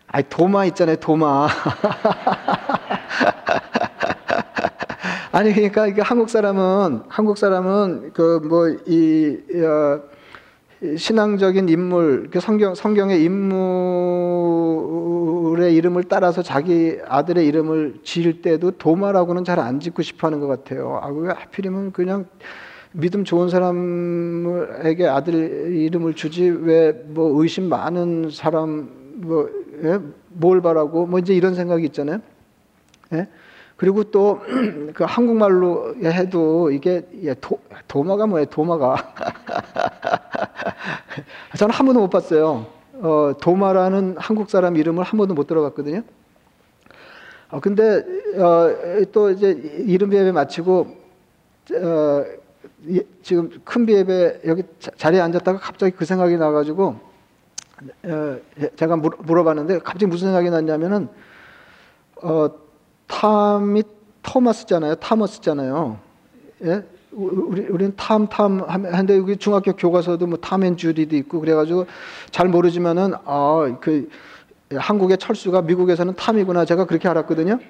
아이, 0.08 0.22
도마 0.28 0.64
있잖아요, 0.66 0.96
도마. 0.96 1.48
아니, 5.32 5.52
그러니까 5.52 5.86
이게 5.88 6.00
한국 6.00 6.30
사람은, 6.30 7.02
한국 7.08 7.36
사람은 7.38 8.12
그 8.14 8.40
뭐, 8.44 8.68
이, 8.86 9.38
어, 9.64 10.13
신앙적인 10.96 11.68
인물, 11.68 12.28
그 12.30 12.40
성경, 12.40 12.74
성경의 12.74 13.22
인물의 13.24 14.84
이름을 15.74 16.04
따라서 16.04 16.42
자기 16.42 16.98
아들의 17.06 17.46
이름을 17.46 18.00
지을 18.02 18.42
때도 18.42 18.72
도마라고는 18.72 19.44
잘 19.44 19.58
안 19.58 19.80
짓고 19.80 20.02
싶어 20.02 20.26
하는 20.26 20.40
것 20.40 20.46
같아요. 20.46 20.98
아, 21.02 21.08
왜 21.08 21.32
하필이면 21.32 21.92
그냥 21.92 22.26
믿음 22.92 23.24
좋은 23.24 23.48
사람에게 23.48 25.06
아들 25.06 25.34
이름을 25.74 26.14
주지 26.14 26.44
왜 26.48 26.92
뭐 27.08 27.40
의심 27.42 27.68
많은 27.68 28.30
사람 28.30 28.88
뭐, 29.16 29.48
예? 29.84 29.98
뭘 30.28 30.60
바라고 30.60 31.06
뭐 31.06 31.18
이제 31.18 31.34
이런 31.34 31.54
생각이 31.54 31.84
있잖아요. 31.86 32.18
예? 33.14 33.28
그리고 33.76 34.04
또 34.04 34.40
그 34.94 35.04
한국말로 35.04 35.94
해도 36.02 36.70
이게 36.70 37.06
예, 37.22 37.34
도, 37.34 37.58
도마가 37.88 38.26
뭐예요? 38.26 38.46
도마가 38.46 38.96
저는 41.58 41.74
한 41.74 41.86
번도 41.86 42.00
못 42.00 42.10
봤어요. 42.10 42.66
어, 42.94 43.32
도마라는 43.40 44.16
한국 44.18 44.48
사람 44.48 44.76
이름을 44.76 45.02
한 45.02 45.18
번도 45.18 45.34
못 45.34 45.46
들어봤거든요. 45.46 46.02
어, 47.50 47.60
근데 47.60 48.04
어, 48.36 49.04
또 49.12 49.30
이제 49.30 49.50
이름 49.50 50.10
비에 50.10 50.30
마치고 50.30 50.96
어, 51.74 52.24
지금 53.22 53.50
큰 53.64 53.86
비에 53.86 54.04
여기 54.46 54.62
자리에 54.78 55.20
앉았다가 55.20 55.58
갑자기 55.58 55.96
그 55.96 56.04
생각이 56.04 56.36
나가지고 56.36 56.96
어, 58.04 58.36
제가 58.76 58.96
물어봤는데 58.96 59.80
갑자기 59.80 60.06
무슨 60.06 60.28
생각이 60.28 60.50
났냐면은 60.50 61.08
어, 62.22 62.48
탐이 63.06 63.82
토마스잖아요. 64.22 64.96
타머스잖아요. 64.96 65.98
예? 66.64 66.82
우리 67.12 67.62
우리는 67.66 67.94
탐탐 67.96 68.64
하는데 68.66 69.16
여기 69.16 69.36
중학교 69.36 69.72
교과서도 69.74 70.26
뭐 70.26 70.38
탐앤 70.38 70.76
주디도 70.76 71.14
있고 71.16 71.40
그래가지고 71.40 71.86
잘 72.30 72.48
모르지만은 72.48 73.14
아그 73.24 74.08
한국의 74.74 75.18
철수가 75.18 75.62
미국에서는 75.62 76.14
탐이구나 76.16 76.64
제가 76.64 76.86
그렇게 76.86 77.08
알았거든요. 77.08 77.60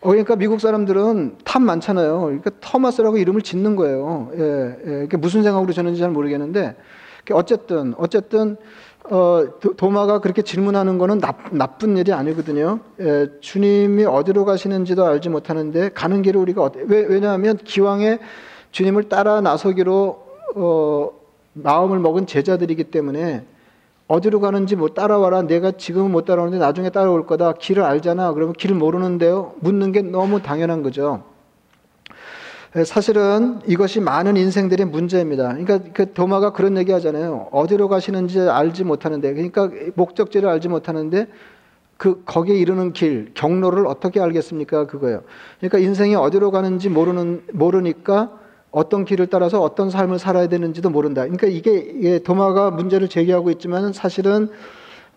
어, 0.00 0.08
그러니까 0.08 0.36
미국 0.36 0.60
사람들은 0.60 1.38
탐 1.44 1.62
많잖아요. 1.62 2.20
그러니까 2.20 2.50
Thomas라고 2.60 3.16
이름을 3.18 3.42
짓는 3.42 3.76
거예요. 3.76 4.30
예, 4.34 4.40
예. 4.40 4.90
그게 5.00 5.16
무슨 5.16 5.42
생각으로 5.42 5.72
졌는지 5.72 6.00
잘 6.00 6.10
모르겠는데 6.10 6.76
어쨌든 7.32 7.94
어쨌든 7.96 8.56
어, 9.10 9.44
도, 9.60 9.90
마가 9.90 10.20
그렇게 10.20 10.40
질문하는 10.42 10.96
거는 10.96 11.18
나, 11.18 11.34
나쁜 11.50 11.96
일이 11.96 12.12
아니거든요. 12.12 12.80
예, 13.00 13.28
주님이 13.40 14.06
어디로 14.06 14.46
가시는지도 14.46 15.04
알지 15.04 15.28
못하는데 15.28 15.90
가는 15.90 16.22
길을 16.22 16.40
우리가 16.40 16.62
어때, 16.62 16.82
왜, 16.86 17.00
왜냐하면 17.00 17.58
기왕에 17.58 18.18
주님을 18.70 19.10
따라 19.10 19.40
나서기로 19.42 20.24
어, 20.56 21.10
마음을 21.52 21.98
먹은 21.98 22.26
제자들이기 22.26 22.84
때문에 22.84 23.44
어디로 24.08 24.40
가는지 24.40 24.76
뭐 24.76 24.88
따라와라. 24.88 25.42
내가 25.42 25.72
지금은 25.72 26.10
못 26.10 26.24
따라오는데 26.24 26.58
나중에 26.58 26.90
따라올 26.90 27.26
거다. 27.26 27.52
길을 27.52 27.82
알잖아. 27.82 28.32
그러면 28.32 28.52
길을 28.54 28.76
모르는데요. 28.76 29.52
묻는 29.60 29.92
게 29.92 30.02
너무 30.02 30.42
당연한 30.42 30.82
거죠. 30.82 31.22
사실은 32.82 33.60
이것이 33.66 34.00
많은 34.00 34.36
인생들의 34.36 34.86
문제입니다. 34.86 35.48
그러니까 35.54 35.78
그 35.92 36.12
도마가 36.12 36.52
그런 36.52 36.76
얘기 36.76 36.90
하잖아요. 36.90 37.48
어디로 37.52 37.88
가시는지 37.88 38.40
알지 38.40 38.82
못하는데, 38.82 39.32
그러니까 39.32 39.70
목적지를 39.94 40.48
알지 40.48 40.68
못하는데, 40.68 41.28
그, 41.96 42.24
거기에 42.24 42.56
이르는 42.56 42.92
길, 42.92 43.30
경로를 43.34 43.86
어떻게 43.86 44.20
알겠습니까? 44.20 44.88
그거예요. 44.88 45.22
그러니까 45.60 45.78
인생이 45.78 46.16
어디로 46.16 46.50
가는지 46.50 46.88
모르는, 46.88 47.44
모르니까 47.52 48.32
어떤 48.72 49.04
길을 49.04 49.28
따라서 49.28 49.62
어떤 49.62 49.88
삶을 49.88 50.18
살아야 50.18 50.48
되는지도 50.48 50.90
모른다. 50.90 51.22
그러니까 51.22 51.46
이게, 51.46 51.76
이게 51.76 52.18
도마가 52.18 52.72
문제를 52.72 53.08
제기하고 53.08 53.50
있지만 53.52 53.92
사실은 53.92 54.48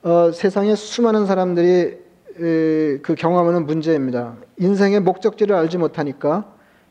어, 0.03 0.31
세상에 0.31 0.75
수많은 0.75 1.25
사람들이 1.25 1.97
에, 2.39 2.97
그 3.01 3.15
경험하는 3.17 3.65
문제입니다. 3.65 4.35
인생의 4.59 4.99
목적지를 4.99 5.55
알지 5.55 5.79
못하니까 5.79 6.45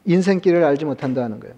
인생길을 0.07 0.65
알지 0.65 0.85
못한다는 0.85 1.41
거예요. 1.41 1.55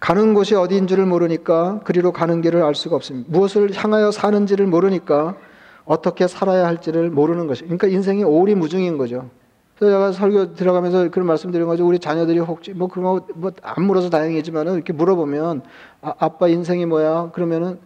가는 0.00 0.32
곳이 0.34 0.54
어디인 0.54 0.86
줄을 0.86 1.06
모르니까 1.06 1.80
그리로 1.84 2.12
가는 2.12 2.40
길을 2.40 2.62
알 2.62 2.74
수가 2.74 2.96
없습니다. 2.96 3.28
무엇을 3.32 3.70
향하여 3.74 4.10
사는지를 4.12 4.66
모르니까 4.66 5.36
어떻게 5.84 6.28
살아야 6.28 6.66
할지를 6.66 7.10
모르는 7.10 7.46
것이. 7.46 7.62
그러니까 7.64 7.88
인생이 7.88 8.22
오리무중인 8.22 8.98
거죠. 8.98 9.30
그래서 9.76 9.94
제가 9.94 10.12
설교 10.12 10.54
들어가면서 10.54 11.08
그런 11.10 11.26
말씀드린 11.26 11.66
거죠. 11.66 11.86
우리 11.86 11.98
자녀들이 11.98 12.38
혹시 12.40 12.72
뭐 12.72 12.88
그런 12.88 13.04
거 13.04 13.26
뭐 13.34 13.52
안 13.62 13.84
물어서 13.84 14.10
다행이지만은 14.10 14.74
이렇게 14.74 14.92
물어보면 14.92 15.62
아, 16.02 16.14
아빠 16.18 16.48
인생이 16.48 16.86
뭐야? 16.86 17.30
그러면은 17.32 17.78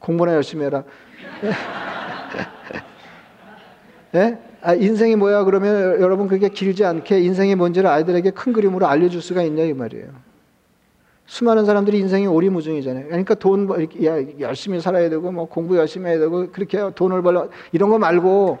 공부나 0.00 0.34
열심히 0.34 0.64
해라. 0.66 0.84
예? 4.14 4.38
아, 4.64 4.72
인생이 4.72 5.14
뭐야? 5.16 5.44
그러면 5.44 6.00
여러분 6.00 6.26
그게 6.26 6.48
길지 6.48 6.86
않게 6.86 7.20
인생이 7.20 7.54
뭔지를 7.54 7.90
아이들에게 7.90 8.30
큰 8.30 8.54
그림으로 8.54 8.86
알려줄 8.86 9.20
수가 9.20 9.42
있냐 9.42 9.62
이 9.64 9.74
말이에요. 9.74 10.06
수많은 11.26 11.66
사람들이 11.66 11.98
인생이 11.98 12.26
오리무중이잖아요. 12.26 13.06
그러니까 13.06 13.34
돈 13.34 13.68
이렇게 13.78 14.40
열심히 14.40 14.80
살아야 14.80 15.10
되고 15.10 15.30
뭐 15.30 15.46
공부 15.46 15.76
열심히 15.76 16.08
해야 16.08 16.18
되고 16.18 16.50
그렇게 16.50 16.78
돈을 16.94 17.20
벌어 17.22 17.48
이런 17.72 17.90
거 17.90 17.98
말고 17.98 18.58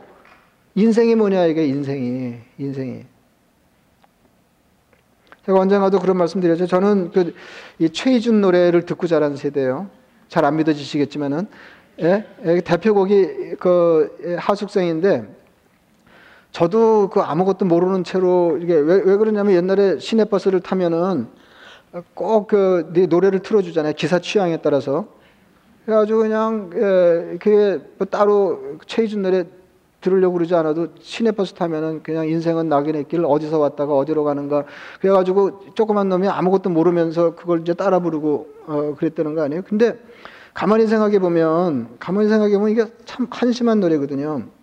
인생이 0.74 1.14
뭐냐 1.14 1.46
이게 1.46 1.66
인생이 1.66 2.34
인생이. 2.58 3.04
제가 5.46 5.58
언젠가도 5.58 5.98
그런 6.00 6.16
말씀 6.18 6.40
드렸죠. 6.40 6.66
저는 6.66 7.12
그 7.12 7.34
이 7.78 7.88
최희준 7.90 8.40
노래를 8.40 8.82
듣고 8.82 9.06
자란 9.06 9.36
세대예요. 9.36 9.88
잘 10.28 10.44
안 10.44 10.56
믿어지시겠지만은 10.56 11.46
예? 12.00 12.24
예? 12.44 12.60
대표곡이 12.60 13.56
그 13.58 14.36
하숙생인데 14.38 15.24
저도 16.54 17.10
그 17.10 17.20
아무것도 17.20 17.64
모르는 17.64 18.04
채로 18.04 18.58
이게 18.60 18.74
왜, 18.74 19.02
왜 19.04 19.16
그러냐면 19.16 19.54
옛날에 19.54 19.98
시내버스를 19.98 20.60
타면은 20.60 21.26
꼭그 22.14 22.92
네 22.92 23.06
노래를 23.06 23.40
틀어주잖아요. 23.40 23.94
기사 23.94 24.20
취향에 24.20 24.58
따라서. 24.58 25.08
그래가지고 25.84 26.18
그냥 26.20 26.70
예, 26.76 27.38
그게 27.38 27.80
뭐 27.98 28.06
따로 28.06 28.78
최희준 28.86 29.22
노래 29.22 29.44
들으려고 30.00 30.34
그러지 30.34 30.54
않아도 30.54 30.88
시내버스 31.00 31.54
타면은 31.54 32.04
그냥 32.04 32.28
인생은 32.28 32.68
낙인의 32.68 33.08
길 33.08 33.24
어디서 33.24 33.58
왔다가 33.58 33.94
어디로 33.96 34.22
가는가 34.22 34.64
그래가지고 35.00 35.72
조그만 35.74 36.08
놈이 36.08 36.28
아무것도 36.28 36.70
모르면서 36.70 37.34
그걸 37.34 37.62
이제 37.62 37.74
따라 37.74 37.98
부르고 37.98 38.48
어, 38.66 38.94
그랬다는 38.96 39.34
거 39.34 39.42
아니에요? 39.42 39.62
근데 39.66 39.98
가만히 40.52 40.86
생각해 40.86 41.18
보면 41.18 41.96
가만히 41.98 42.28
생각해 42.28 42.56
보면 42.58 42.70
이게 42.70 42.86
참 43.06 43.26
한심한 43.28 43.80
노래거든요. 43.80 44.53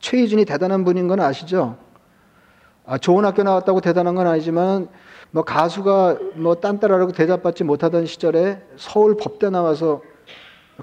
최희준이 0.00 0.44
대단한 0.44 0.84
분인 0.84 1.08
건 1.08 1.20
아시죠? 1.20 1.76
아, 2.84 2.98
좋은 2.98 3.24
학교 3.24 3.42
나왔다고 3.42 3.80
대단한 3.80 4.14
건 4.14 4.26
아니지만 4.26 4.88
뭐 5.30 5.44
가수가 5.44 6.18
뭐 6.34 6.56
딴따라라고 6.56 7.12
대접받지 7.12 7.62
못하던 7.62 8.04
시절에 8.04 8.60
서울 8.76 9.16
법대 9.16 9.48
나와서 9.48 10.02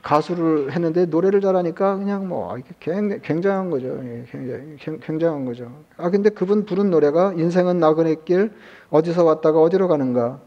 가수를 0.01 0.71
했는데 0.71 1.05
노래를 1.05 1.41
잘하니까 1.41 1.97
그냥 1.97 2.27
뭐 2.27 2.55
굉장한 2.79 3.69
거죠. 3.69 3.99
예, 4.03 4.25
굉장히 4.29 4.77
굉장한 5.01 5.45
거죠. 5.45 5.71
아 5.97 6.09
근데 6.09 6.29
그분 6.29 6.65
부른 6.65 6.91
노래가 6.91 7.33
인생은 7.33 7.79
나그네 7.79 8.17
길 8.23 8.51
어디서 8.89 9.23
왔다가 9.23 9.59
어디로 9.59 9.87
가는가 9.87 10.39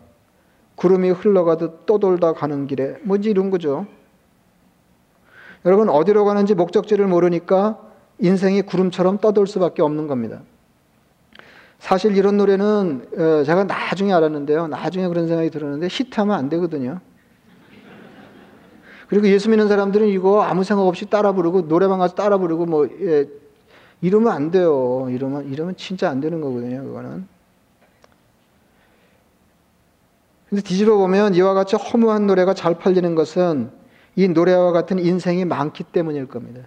구름이 0.76 1.10
흘러가듯 1.10 1.84
또 1.84 1.98
돌다 1.98 2.32
가는 2.32 2.66
길에 2.68 2.96
뭐지 3.02 3.28
이런 3.28 3.50
거죠. 3.50 3.86
여러분 5.66 5.90
어디로 5.90 6.24
가는지 6.24 6.54
목적지를 6.54 7.06
모르니까 7.06 7.89
인생이 8.20 8.62
구름처럼 8.62 9.18
떠돌 9.18 9.46
수밖에 9.46 9.82
없는 9.82 10.06
겁니다. 10.06 10.42
사실 11.78 12.16
이런 12.16 12.36
노래는 12.36 13.08
어, 13.16 13.44
제가 13.44 13.64
나중에 13.64 14.12
알았는데요. 14.12 14.68
나중에 14.68 15.08
그런 15.08 15.26
생각이 15.26 15.50
들었는데 15.50 15.88
히트하면 15.90 16.36
안 16.36 16.48
되거든요. 16.50 17.00
그리고 19.08 19.26
예수 19.26 19.50
믿는 19.50 19.66
사람들은 19.66 20.06
이거 20.08 20.42
아무 20.42 20.62
생각 20.62 20.82
없이 20.82 21.06
따라 21.06 21.32
부르고 21.32 21.66
노래방 21.66 21.98
가서 21.98 22.14
따라 22.14 22.38
부르고 22.38 22.66
뭐 22.66 22.86
예, 23.00 23.26
이러면 24.02 24.32
안 24.32 24.50
돼요. 24.50 25.08
이러면 25.10 25.50
이러면 25.50 25.74
진짜 25.76 26.08
안 26.08 26.20
되는 26.20 26.40
거거든요. 26.40 26.84
그거는. 26.84 27.26
근데 30.48 30.62
뒤집어 30.62 30.96
보면 30.96 31.34
이와 31.34 31.54
같이 31.54 31.76
허무한 31.76 32.26
노래가 32.26 32.54
잘 32.54 32.78
팔리는 32.78 33.14
것은 33.14 33.70
이 34.16 34.28
노래와 34.28 34.72
같은 34.72 34.98
인생이 34.98 35.44
많기 35.44 35.82
때문일 35.84 36.26
겁니다. 36.26 36.62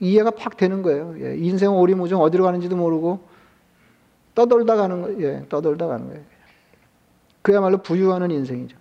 이해가 0.00 0.30
팍 0.32 0.56
되는 0.56 0.82
거예요. 0.82 1.14
예, 1.20 1.36
인생 1.36 1.72
오리무중 1.74 2.20
어디로 2.20 2.44
가는지도 2.44 2.76
모르고 2.76 3.20
떠돌다 4.34 4.76
가는 4.76 5.02
거예요. 5.02 5.22
예, 5.22 5.46
떠돌다 5.48 5.86
가는 5.86 6.06
거예요. 6.08 6.22
그야말로 7.42 7.78
부유하는 7.78 8.30
인생이죠. 8.30 8.76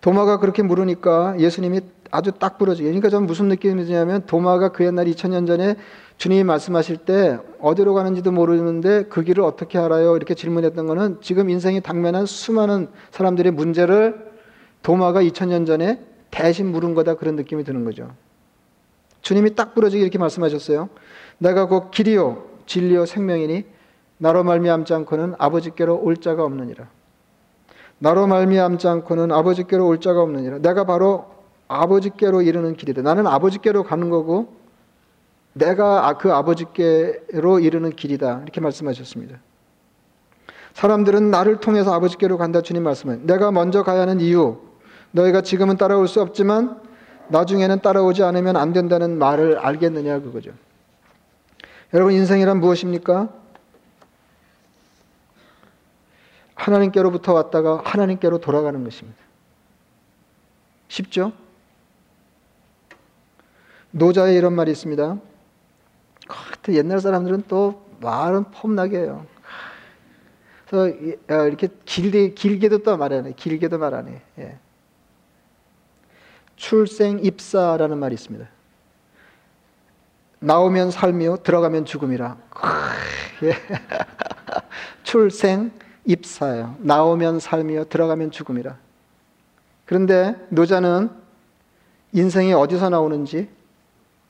도마가 0.00 0.38
그렇게 0.38 0.62
물으니까 0.62 1.36
예수님이 1.38 1.80
아주 2.10 2.32
딱 2.32 2.58
부러지게. 2.58 2.88
그러니까 2.88 3.08
저는 3.08 3.26
무슨 3.26 3.48
느낌이 3.48 3.84
드냐면 3.84 4.26
도마가 4.26 4.72
그 4.72 4.84
옛날 4.84 5.06
2000년 5.06 5.46
전에 5.46 5.76
주님이 6.18 6.44
말씀하실 6.44 6.98
때 6.98 7.38
어디로 7.60 7.94
가는지도 7.94 8.32
모르는데 8.32 9.04
그 9.04 9.22
길을 9.22 9.42
어떻게 9.42 9.78
알아요? 9.78 10.16
이렇게 10.16 10.34
질문했던 10.34 10.86
거는 10.86 11.18
지금 11.20 11.50
인생이 11.50 11.80
당면한 11.80 12.26
수많은 12.26 12.88
사람들의 13.10 13.52
문제를 13.52 14.30
도마가 14.82 15.22
2000년 15.22 15.66
전에 15.66 16.00
대신 16.30 16.70
물은 16.70 16.94
거다 16.94 17.14
그런 17.14 17.36
느낌이 17.36 17.64
드는 17.64 17.84
거죠. 17.84 18.10
주님이 19.22 19.54
딱 19.54 19.74
부러지게 19.74 20.02
이렇게 20.02 20.18
말씀하셨어요. 20.18 20.88
내가 21.38 21.66
곧 21.66 21.90
길이요 21.90 22.44
진리요 22.66 23.06
생명이니 23.06 23.64
나로 24.18 24.44
말미암지 24.44 24.94
않고는 24.94 25.34
아버지께로 25.38 26.00
올 26.00 26.16
자가 26.16 26.44
없느니라. 26.44 26.88
나로 27.98 28.26
말미암지 28.26 28.86
않고는 28.88 29.32
아버지께로 29.32 29.86
올 29.86 30.00
자가 30.00 30.22
없느니라. 30.22 30.58
내가 30.58 30.84
바로 30.84 31.30
아버지께로 31.68 32.42
이르는 32.42 32.76
길이다. 32.76 33.02
나는 33.02 33.26
아버지께로 33.26 33.84
가는 33.84 34.10
거고 34.10 34.54
내가 35.54 36.08
아, 36.08 36.18
그 36.18 36.32
아버지께로 36.32 37.60
이르는 37.60 37.90
길이다. 37.90 38.40
이렇게 38.42 38.60
말씀하셨습니다. 38.60 39.38
사람들은 40.74 41.30
나를 41.30 41.58
통해서 41.60 41.92
아버지께로 41.92 42.38
간다 42.38 42.62
주님 42.62 42.82
말씀은 42.82 43.26
내가 43.26 43.52
먼저 43.52 43.82
가야 43.82 44.00
하는 44.00 44.20
이유 44.20 44.58
너희가 45.10 45.42
지금은 45.42 45.76
따라올 45.76 46.08
수 46.08 46.20
없지만 46.22 46.80
나중에는 47.32 47.80
따라오지 47.80 48.22
않으면 48.22 48.56
안 48.56 48.72
된다는 48.72 49.18
말을 49.18 49.58
알겠느냐 49.58 50.20
그거죠. 50.20 50.52
여러분 51.94 52.12
인생이란 52.12 52.60
무엇입니까? 52.60 53.30
하나님께로부터 56.54 57.32
왔다가 57.32 57.80
하나님께로 57.84 58.38
돌아가는 58.38 58.84
것입니다. 58.84 59.18
쉽죠? 60.88 61.32
노자에 63.90 64.34
이런 64.34 64.52
말이 64.52 64.70
있습니다. 64.70 65.18
옛날 66.68 67.00
사람들은 67.00 67.44
또 67.48 67.84
말은 68.00 68.44
폼나게 68.52 68.98
해요. 68.98 69.26
그래서 70.66 70.94
어, 71.30 71.46
이렇게 71.46 71.68
길게, 71.84 72.34
길게도 72.34 72.78
또 72.78 72.96
말하네. 72.96 73.32
길게도 73.32 73.78
말하네. 73.78 74.22
예. 74.38 74.58
출생 76.62 77.18
입사라는 77.18 77.98
말이 77.98 78.14
있습니다. 78.14 78.46
나오면 80.38 80.92
삶이요 80.92 81.38
들어가면 81.38 81.84
죽음이라. 81.86 82.36
예. 83.42 83.54
출생 85.02 85.72
입사요. 86.04 86.76
나오면 86.78 87.40
삶이요 87.40 87.86
들어가면 87.86 88.30
죽음이라. 88.30 88.76
그런데 89.86 90.36
노자는 90.50 91.10
인생이 92.12 92.52
어디서 92.52 92.90
나오는지 92.90 93.48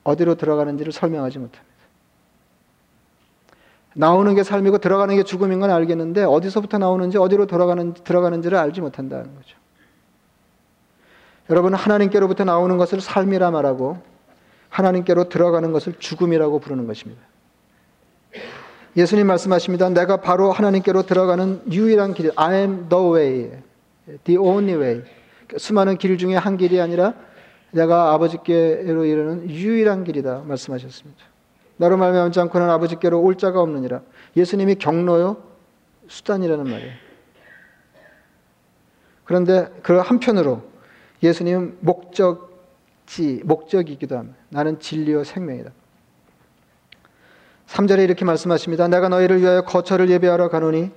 어디로 0.03 0.33
들어가는지를 0.33 0.91
설명하지 0.91 1.37
못합니다. 1.37 1.73
나오는 3.93 4.33
게 4.33 4.41
삶이고 4.41 4.79
들어가는 4.79 5.15
게 5.15 5.21
죽음인 5.21 5.59
건 5.59 5.69
알겠는데 5.69 6.23
어디서부터 6.23 6.79
나오는지 6.79 7.19
어디로 7.19 7.45
돌아가는 7.45 7.93
들어가는지를 7.93 8.57
알지 8.57 8.81
못한다는 8.81 9.35
거죠. 9.35 9.62
여러분 11.49 11.73
하나님께로부터 11.73 12.43
나오는 12.43 12.77
것을 12.77 13.01
삶이라 13.01 13.51
말하고 13.51 14.01
하나님께로 14.69 15.29
들어가는 15.29 15.71
것을 15.71 15.93
죽음이라고 15.99 16.59
부르는 16.59 16.87
것입니다. 16.87 17.21
예수님 18.95 19.27
말씀하십니다. 19.27 19.89
내가 19.89 20.17
바로 20.17 20.51
하나님께로 20.51 21.03
들어가는 21.03 21.71
유일한 21.71 22.13
길, 22.13 22.31
I 22.35 22.55
am 22.55 22.89
the 22.89 23.03
way, 23.05 23.51
the 24.23 24.37
only 24.37 24.79
way. 24.79 25.03
수많은 25.57 25.97
길 25.97 26.17
중에 26.17 26.35
한 26.35 26.57
길이 26.57 26.79
아니라 26.79 27.13
내가 27.71 28.13
아버지께로 28.13 29.05
이르는 29.05 29.49
유일한 29.49 30.03
길이다 30.03 30.43
말씀하셨습니다. 30.45 31.23
나로 31.77 31.97
말미암지 31.97 32.39
않고는 32.39 32.69
아버지께로 32.69 33.19
올 33.19 33.35
자가 33.35 33.59
없느니라. 33.61 34.01
예수님이 34.37 34.75
경로요 34.75 35.37
수단이라는 36.07 36.63
말이에요. 36.63 36.91
그런데 39.25 39.67
그 39.81 39.97
한편으로 39.97 40.72
예수님은 41.23 41.77
목적지, 41.79 43.41
목적이기도 43.45 44.17
합니다. 44.17 44.37
나는 44.49 44.79
진리요 44.79 45.23
생명이다. 45.23 45.71
3절에 47.67 48.03
이렇게 48.03 48.25
말씀하십니다. 48.25 48.87
내가 48.87 49.09
너희를 49.09 49.41
위하여 49.41 49.61
거처를 49.63 50.09
예배하러 50.09 50.49
가노니 50.49 50.91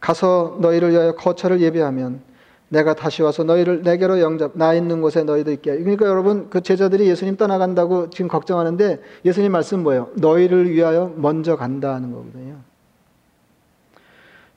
가서 0.00 0.56
너희를 0.60 0.90
위하여 0.90 1.14
거처를 1.14 1.60
예배하면 1.60 2.22
내가 2.70 2.94
다시 2.94 3.22
와서 3.22 3.44
너희를 3.44 3.82
내게로 3.82 4.20
영접 4.20 4.52
나 4.56 4.74
있는 4.74 5.00
곳에 5.00 5.22
너희도 5.22 5.52
있게 5.52 5.76
그러니까 5.78 6.06
여러분 6.06 6.50
그 6.50 6.60
제자들이 6.60 7.06
예수님 7.08 7.36
떠나간다고 7.36 8.10
지금 8.10 8.28
걱정하는데 8.28 9.00
예수님 9.24 9.52
말씀 9.52 9.82
뭐예요? 9.82 10.10
너희를 10.16 10.70
위하여 10.70 11.12
먼저 11.16 11.56
간다는 11.56 12.12
거거든요. 12.12 12.56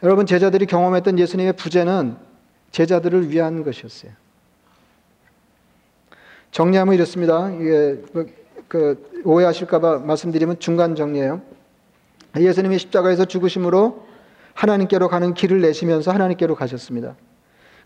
여러분 0.03 0.25
제자들이 0.25 0.65
경험했던 0.65 1.19
예수님의 1.19 1.53
부재는 1.53 2.17
제자들을 2.71 3.29
위한 3.29 3.63
것이었어요. 3.63 4.11
정리하면 6.51 6.93
이렇습니다. 6.93 7.49
이게 7.51 8.01
그, 8.13 8.33
그 8.67 9.21
오해하실까봐 9.23 9.99
말씀드리면 9.99 10.59
중간 10.59 10.95
정리예요. 10.95 11.41
예수님이 12.37 12.77
십자가에서 12.77 13.25
죽으심으로 13.25 14.05
하나님께로 14.53 15.07
가는 15.07 15.33
길을 15.33 15.61
내시면서 15.61 16.11
하나님께로 16.11 16.55
가셨습니다. 16.55 17.15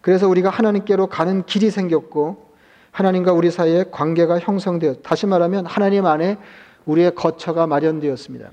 그래서 0.01 0.27
우리가 0.27 0.49
하나님께로 0.49 1.07
가는 1.07 1.45
길이 1.45 1.69
생겼고 1.69 2.45
하나님과 2.91 3.33
우리 3.33 3.51
사이에 3.51 3.85
관계가 3.91 4.39
형성되었. 4.39 5.01
다시 5.03 5.25
말하면 5.25 5.65
하나님 5.65 6.05
안에 6.05 6.37
우리의 6.85 7.13
거처가 7.15 7.67
마련되었습니다. 7.67 8.49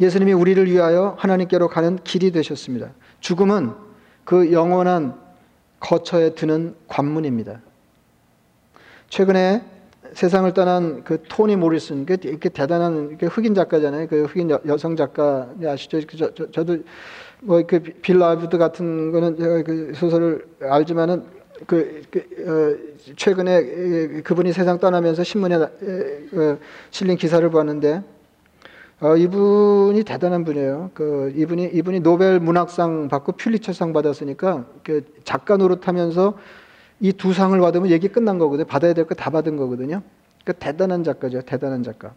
예수님이 0.00 0.32
우리를 0.32 0.70
위하여 0.70 1.16
하나님께로 1.18 1.68
가는 1.68 1.98
길이 2.04 2.30
되셨습니다. 2.30 2.90
죽음은 3.20 3.72
그 4.24 4.52
영원한 4.52 5.18
거처에 5.80 6.34
드는 6.34 6.74
관문입니다. 6.88 7.60
최근에 9.08 9.62
세상을 10.12 10.52
떠난 10.54 11.04
그 11.04 11.22
토니 11.28 11.56
모리슨, 11.56 12.06
그 12.06 12.16
이렇게 12.22 12.48
대단한 12.48 13.18
흑인 13.20 13.54
작가잖아요. 13.54 14.08
그 14.08 14.24
흑인 14.24 14.50
여, 14.50 14.78
성 14.78 14.96
작가 14.96 15.48
아시죠? 15.64 16.00
저, 16.06 16.32
저, 16.34 16.50
저도 16.50 16.78
뭐그 17.42 17.80
빌라브드 18.00 18.56
같은 18.56 19.12
거는 19.12 19.36
제가 19.36 19.62
그 19.62 19.92
소설을 19.94 20.46
알지만은 20.62 21.24
그, 21.66 22.02
그 22.10 22.20
어, 22.46 23.12
최근에 23.16 24.22
그분이 24.22 24.52
세상 24.52 24.78
떠나면서 24.78 25.24
신문에 25.24 25.56
어, 25.56 26.58
실린 26.90 27.16
기사를 27.16 27.48
봤는데 27.50 28.02
어, 29.00 29.16
이분이 29.16 30.04
대단한 30.04 30.44
분이에요. 30.44 30.90
그 30.94 31.32
이분이 31.36 31.70
이분이 31.74 32.00
노벨 32.00 32.40
문학상 32.40 33.08
받고 33.08 33.32
퓰리처상 33.32 33.92
받았으니까 33.92 34.64
그 34.82 35.04
작가 35.24 35.56
노릇하면서 35.56 36.34
이 37.00 37.12
두 37.12 37.32
상을 37.32 37.58
받으면 37.60 37.90
얘기 37.90 38.08
끝난 38.08 38.38
거거든요. 38.38 38.66
받아야 38.66 38.94
될 38.94 39.04
거 39.06 39.14
다 39.14 39.30
받은 39.30 39.56
거거든요. 39.56 40.02
그 40.44 40.52
대단한 40.54 41.04
작가죠. 41.04 41.42
대단한 41.42 41.82
작가. 41.82 42.12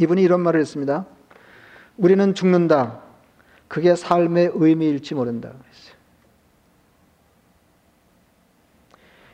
이분이 0.00 0.22
이런 0.22 0.40
말을 0.40 0.60
했습니다. 0.60 1.06
우리는 1.96 2.34
죽는다. 2.34 3.00
그게 3.66 3.94
삶의 3.96 4.52
의미일지 4.54 5.14
모른다. 5.14 5.50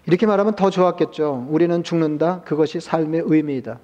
이렇게 0.06 0.26
말하면 0.26 0.54
더 0.54 0.70
좋았겠죠. 0.70 1.46
우리는 1.50 1.82
죽는다. 1.82 2.42
그것이 2.42 2.80
삶의 2.80 3.22
의미이다. 3.26 3.78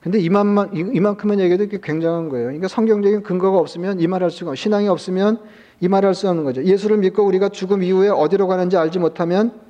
근데 0.00 0.18
이만만, 0.18 0.70
이만큼만 0.74 1.40
얘기해도 1.40 1.78
굉장한 1.80 2.28
거예요. 2.28 2.46
그러니까 2.46 2.68
성경적인 2.68 3.22
근거가 3.22 3.56
없으면 3.58 4.00
이 4.00 4.06
말 4.06 4.22
할 4.22 4.30
수가, 4.30 4.54
신앙이 4.54 4.86
없으면 4.88 5.40
이 5.80 5.88
말 5.88 6.04
할 6.04 6.14
수 6.14 6.28
없는 6.28 6.44
거죠. 6.44 6.62
예수를 6.62 6.98
믿고 6.98 7.24
우리가 7.24 7.48
죽음 7.48 7.82
이후에 7.82 8.08
어디로 8.10 8.46
가는지 8.46 8.76
알지 8.76 8.98
못하면 8.98 9.63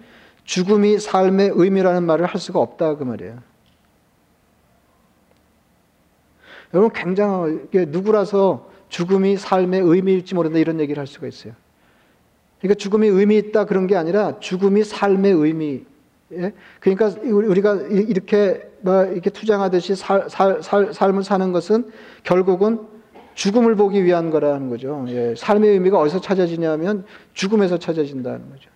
죽음이 0.45 0.99
삶의 0.99 1.53
의미라는 1.55 2.05
말을 2.05 2.27
할 2.27 2.41
수가 2.41 2.61
없다. 2.61 2.97
그 2.97 3.05
말이에요. 3.05 3.39
여러분 6.73 6.93
굉장하게 6.93 7.87
누구라서 7.87 8.69
죽음이 8.89 9.37
삶의 9.37 9.81
의미일지 9.81 10.35
모른다 10.35 10.59
이런 10.59 10.81
얘기를 10.81 11.01
할 11.01 11.07
수가 11.07 11.27
있어요. 11.27 11.55
그러니까 12.61 12.79
죽음이 12.79 13.09
의미 13.09 13.37
있다 13.39 13.65
그런 13.65 13.87
게 13.87 13.97
아니라 13.97 14.39
죽음이 14.41 14.85
삶의 14.85 15.33
의미. 15.33 15.85
예? 16.33 16.53
그러니까 16.81 17.15
우리가 17.23 17.75
이렇게 17.75 18.69
이렇게 18.83 19.31
투장하듯이 19.31 19.95
살, 19.97 20.29
살, 20.29 20.63
살, 20.63 20.93
삶을 20.93 21.25
사는 21.25 21.53
것은 21.53 21.91
결국은 22.23 22.81
죽음을 23.35 23.75
보기 23.77 24.05
위한 24.05 24.31
거라는 24.31 24.69
거죠. 24.69 25.05
예. 25.09 25.35
삶의 25.37 25.71
의미가 25.71 25.99
어디서 25.99 26.21
찾아지냐면 26.21 27.05
죽음에서 27.33 27.79
찾아진다는 27.79 28.51
거죠. 28.51 28.71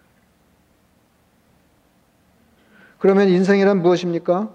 그러면 2.98 3.28
인생이란 3.28 3.82
무엇입니까? 3.82 4.50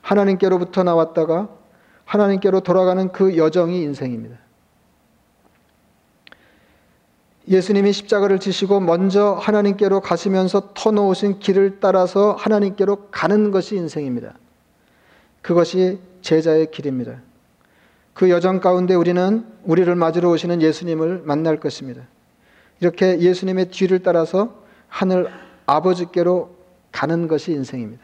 하나님께로부터 0.00 0.82
나왔다가 0.82 1.48
하나님께로 2.04 2.60
돌아가는 2.60 3.12
그 3.12 3.36
여정이 3.36 3.82
인생입니다. 3.82 4.38
예수님이 7.48 7.92
십자가를 7.92 8.40
지시고 8.40 8.80
먼저 8.80 9.32
하나님께로 9.32 10.00
가시면서 10.00 10.72
터놓으신 10.74 11.38
길을 11.38 11.80
따라서 11.80 12.32
하나님께로 12.32 13.08
가는 13.10 13.50
것이 13.50 13.76
인생입니다. 13.76 14.34
그것이 15.40 15.98
제자의 16.20 16.70
길입니다. 16.70 17.20
그 18.12 18.28
여정 18.28 18.60
가운데 18.60 18.94
우리는 18.94 19.46
우리를 19.64 19.94
맞으러 19.94 20.28
오시는 20.30 20.60
예수님을 20.60 21.22
만날 21.24 21.58
것입니다. 21.58 22.02
이렇게 22.80 23.20
예수님의 23.20 23.70
뒤를 23.70 24.00
따라서 24.02 24.62
하늘 24.88 25.30
아버지께로 25.66 26.57
가는 26.92 27.28
것이 27.28 27.52
인생입니다. 27.52 28.02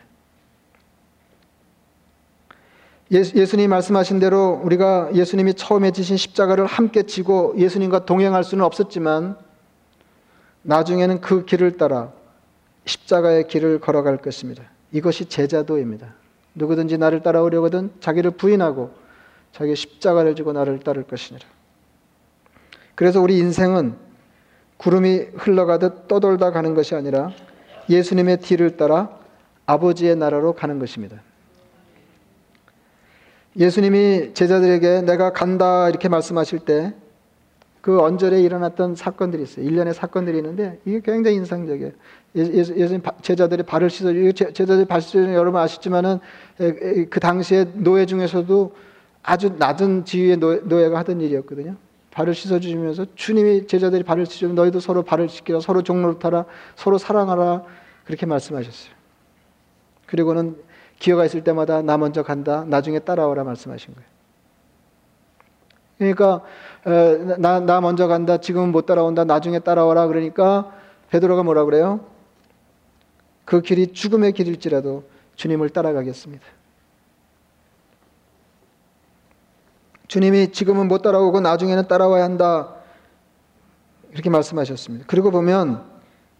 예수 3.13 3.57
님이 3.57 3.69
말씀하신 3.69 4.19
대로 4.19 4.61
우리가 4.65 5.11
예수님이 5.15 5.55
처음에 5.55 5.91
지신 5.91 6.17
십자가를 6.17 6.67
함께 6.67 7.03
지고 7.03 7.55
예수님과 7.57 8.07
동행할 8.07 8.43
수는 8.45 8.65
없었지만 8.65 9.37
나중에는 10.63 11.21
그 11.21 11.45
길을 11.45 11.77
따라 11.77 12.13
십자가의 12.87 13.47
길을 13.47 13.81
걸어갈 13.81 14.17
것입니다. 14.17 14.65
이것이 14.91 15.27
제자도입니다. 15.27 16.15
누구든지 16.55 16.99
나를 16.99 17.23
따라오려거든 17.23 17.93
자기를 18.01 18.33
부인하고 18.33 18.93
자기 19.53 19.77
십자가를 19.77 20.35
지고 20.35 20.53
나를 20.53 20.81
따를 20.81 21.05
것이니라. 21.05 21.47
그래서 22.95 23.21
우리 23.21 23.39
인생은 23.39 23.97
구름이 24.77 25.19
흘러가듯 25.37 26.09
떠돌다 26.09 26.51
가는 26.51 26.75
것이 26.75 26.95
아니라 26.95 27.31
예수님의 27.89 28.39
뒤를 28.39 28.77
따라 28.77 29.19
아버지의 29.67 30.17
나라로 30.17 30.55
가는 30.55 30.79
것입니다. 30.79 31.23
예수님이 33.57 34.35
제자들에게 34.35 35.03
내가 35.03 35.33
간다 35.33 35.89
이렇게 35.89 36.09
말씀하실 36.09 36.61
때 36.61 37.05
그 37.85 38.01
언절에 38.01 38.41
일어났던 38.41 38.95
사건들이 38.95 39.43
있어요. 39.43 39.67
일련의 39.67 39.93
사건들이 39.93 40.39
있는데 40.39 40.81
이게 40.87 41.03
굉장히 41.05 41.37
인상적이에요. 41.37 41.91
예수님 42.35 43.03
제자들이 43.21 43.63
발을 43.63 43.91
씻어 43.91 44.11
제자들이 44.33 44.87
발 44.87 45.03
씻어 45.03 45.35
여러분 45.35 45.61
아시지만은 45.61 46.19
그 46.57 47.21
당시에 47.21 47.67
노예 47.75 48.07
중에서도 48.07 48.75
아주 49.23 49.57
낮은 49.59 50.07
지위의 50.07 50.39
노예가 50.39 50.99
하던 51.01 51.21
일이었거든요. 51.21 51.77
발을 52.15 52.35
씻어 52.35 52.61
주시면서 52.61 53.07
주님이 53.17 53.67
제자들이 53.67 54.05
발을 54.05 54.25
씻으면 54.25 54.55
너희도 54.55 54.81
서로 54.81 55.03
발을 55.03 55.29
씻기라 55.29 55.61
서로 55.61 55.83
종로를 55.83 56.19
타라 56.19 56.47
서로 56.77 56.97
사랑하라 56.97 57.65
그렇게 58.05 58.25
말씀하셨어요. 58.25 58.95
그리고는 60.07 60.57
기회가 60.99 61.25
있을 61.25 61.43
때마다 61.43 61.83
나 61.83 61.99
먼저 61.99 62.23
간다. 62.23 62.65
나중에 62.69 63.01
따라오라 63.01 63.43
말씀하신 63.45 63.95
거예요. 63.95 64.09
그러니까 65.99 66.43
나, 67.39 67.61
나 67.61 67.81
먼저 67.81 68.07
간다. 68.07 68.39
지금은 68.39 68.71
못 68.71 68.87
따라온다. 68.87 69.25
나중에 69.25 69.59
따라오라. 69.59 70.07
그러니까 70.07 70.73
베드로가 71.11 71.43
뭐라 71.43 71.65
그래요? 71.65 72.01
그 73.45 73.61
길이 73.61 73.93
죽음의 73.93 74.33
길일지라도 74.33 75.05
주님을 75.35 75.71
따라가겠습니다. 75.71 76.45
주님이 80.15 80.53
지금은 80.53 80.87
못 80.87 81.03
따라오고 81.03 81.41
나중에는 81.41 81.89
따라와야 81.89 82.23
한다. 82.23 82.73
이렇게 84.13 84.31
말씀하셨습니다. 84.31 85.07
그리고 85.09 85.33
보면 85.33 85.85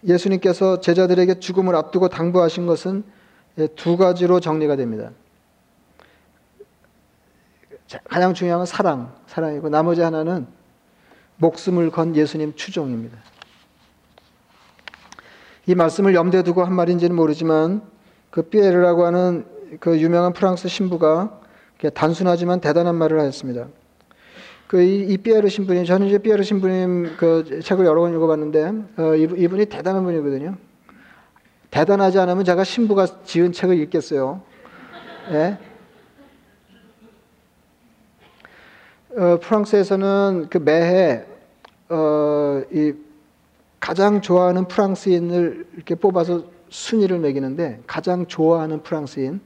예수님께서 0.07 0.79
제자들에게 0.79 1.41
죽음을 1.41 1.75
앞두고 1.75 2.09
당부하신 2.09 2.67
것은 2.67 3.03
두 3.75 3.97
가지로 3.97 4.39
정리가 4.39 4.77
됩니다. 4.77 5.11
가장 8.05 8.33
중요한 8.33 8.61
건 8.61 8.67
사랑, 8.67 9.13
사랑이고 9.27 9.69
나머지 9.71 10.03
하나는 10.03 10.47
목숨을 11.39 11.91
건 11.91 12.15
예수님 12.15 12.55
추종입니다. 12.55 13.19
이 15.67 15.75
말씀을 15.75 16.15
염두에 16.15 16.45
두고 16.45 16.63
한 16.63 16.73
말인지는 16.75 17.17
모르지만 17.17 17.83
그 18.31 18.43
피에르라고 18.43 19.05
하는 19.05 19.45
그 19.81 19.99
유명한 19.99 20.33
프랑스 20.33 20.69
신부가 20.69 21.41
단순하지만 21.95 22.61
대단한 22.61 22.95
말을 22.97 23.21
하였습니다. 23.21 23.67
그이 24.67 25.07
이 25.09 25.19
피에르 25.19 25.49
신부님 25.49 25.85
저는 25.85 26.07
이제 26.07 26.19
피에르 26.19 26.43
신부님 26.43 27.17
그 27.17 27.61
책을 27.63 27.85
여러 27.85 28.01
번 28.01 28.15
읽어봤는데 28.15 28.73
어, 28.97 29.15
이분 29.15 29.61
이 29.61 29.67
대단한 29.67 30.05
분이거든요. 30.05 30.57
대단하지 31.71 32.19
않으면 32.19 32.45
제가 32.45 32.65
신부가 32.65 33.25
지은 33.25 33.53
책을 33.53 33.79
읽겠어요. 33.81 34.43
예? 35.33 35.59
어, 39.17 39.39
프랑스에서는 39.41 40.47
그 40.51 40.59
매해 40.59 41.25
어, 41.89 42.63
이 42.73 42.95
가장 43.81 44.21
좋아하는 44.21 44.67
프랑스인을 44.67 45.67
이렇게 45.75 45.95
뽑아서 45.95 46.45
순위를 46.71 47.19
매기는데 47.19 47.83
가장 47.87 48.27
좋아하는 48.27 48.83
프랑스인 48.83 49.41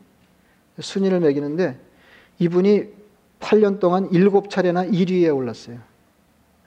순위를 0.79 1.21
매기는데 1.21 1.79
이분이 2.39 2.85
8년 3.41 3.81
동안 3.81 4.09
7차례나 4.11 4.93
1위에 4.93 5.35
올랐어요. 5.35 5.79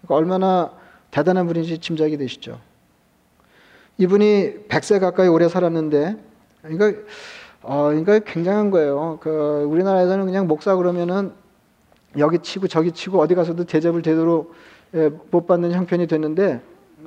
그러니까 0.01 0.15
얼마나 0.15 0.71
대단한 1.11 1.47
분인지 1.47 1.79
짐작이 1.79 2.17
되시죠. 2.17 2.59
이분이 3.97 4.67
100세 4.67 4.99
가까이 4.99 5.27
오래 5.27 5.47
살았는데 5.47 6.17
그러니까 6.61 7.01
어, 7.61 7.89
그러니까 7.89 8.19
굉장한 8.19 8.71
거예요. 8.71 9.19
그 9.21 9.65
우리나라에서는 9.69 10.25
그냥 10.25 10.47
목사 10.47 10.75
그러면은 10.75 11.33
여기 12.17 12.39
치고 12.39 12.67
저기 12.67 12.91
치고 12.91 13.19
어디 13.19 13.35
가서도 13.35 13.65
대접을 13.65 14.01
제대로 14.01 14.53
예, 14.93 15.09
못 15.29 15.47
받는 15.47 15.71
형편이 15.71 16.07
됐는데 16.07 16.61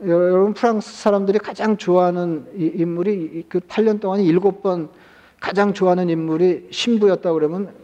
여러분 0.07 0.55
프랑스 0.55 0.92
사람들이 1.03 1.38
가장 1.38 1.77
좋아하는 1.77 2.46
인물이 2.55 3.44
그 3.48 3.61
8년 3.61 4.00
동안 4.00 4.20
7번 4.20 4.88
가장 5.40 5.74
좋아하는 5.74 6.09
인물이 6.09 6.68
신부였다 6.70 7.33
그러면 7.33 7.74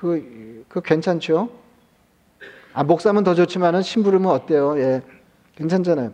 그, 0.00 0.64
그 0.70 0.80
괜찮죠? 0.80 1.50
아, 2.72 2.84
목사면 2.84 3.22
더 3.22 3.34
좋지만은 3.34 3.82
신부르면 3.82 4.30
어때요? 4.30 4.78
예. 4.78 5.02
괜찮잖아요. 5.56 6.12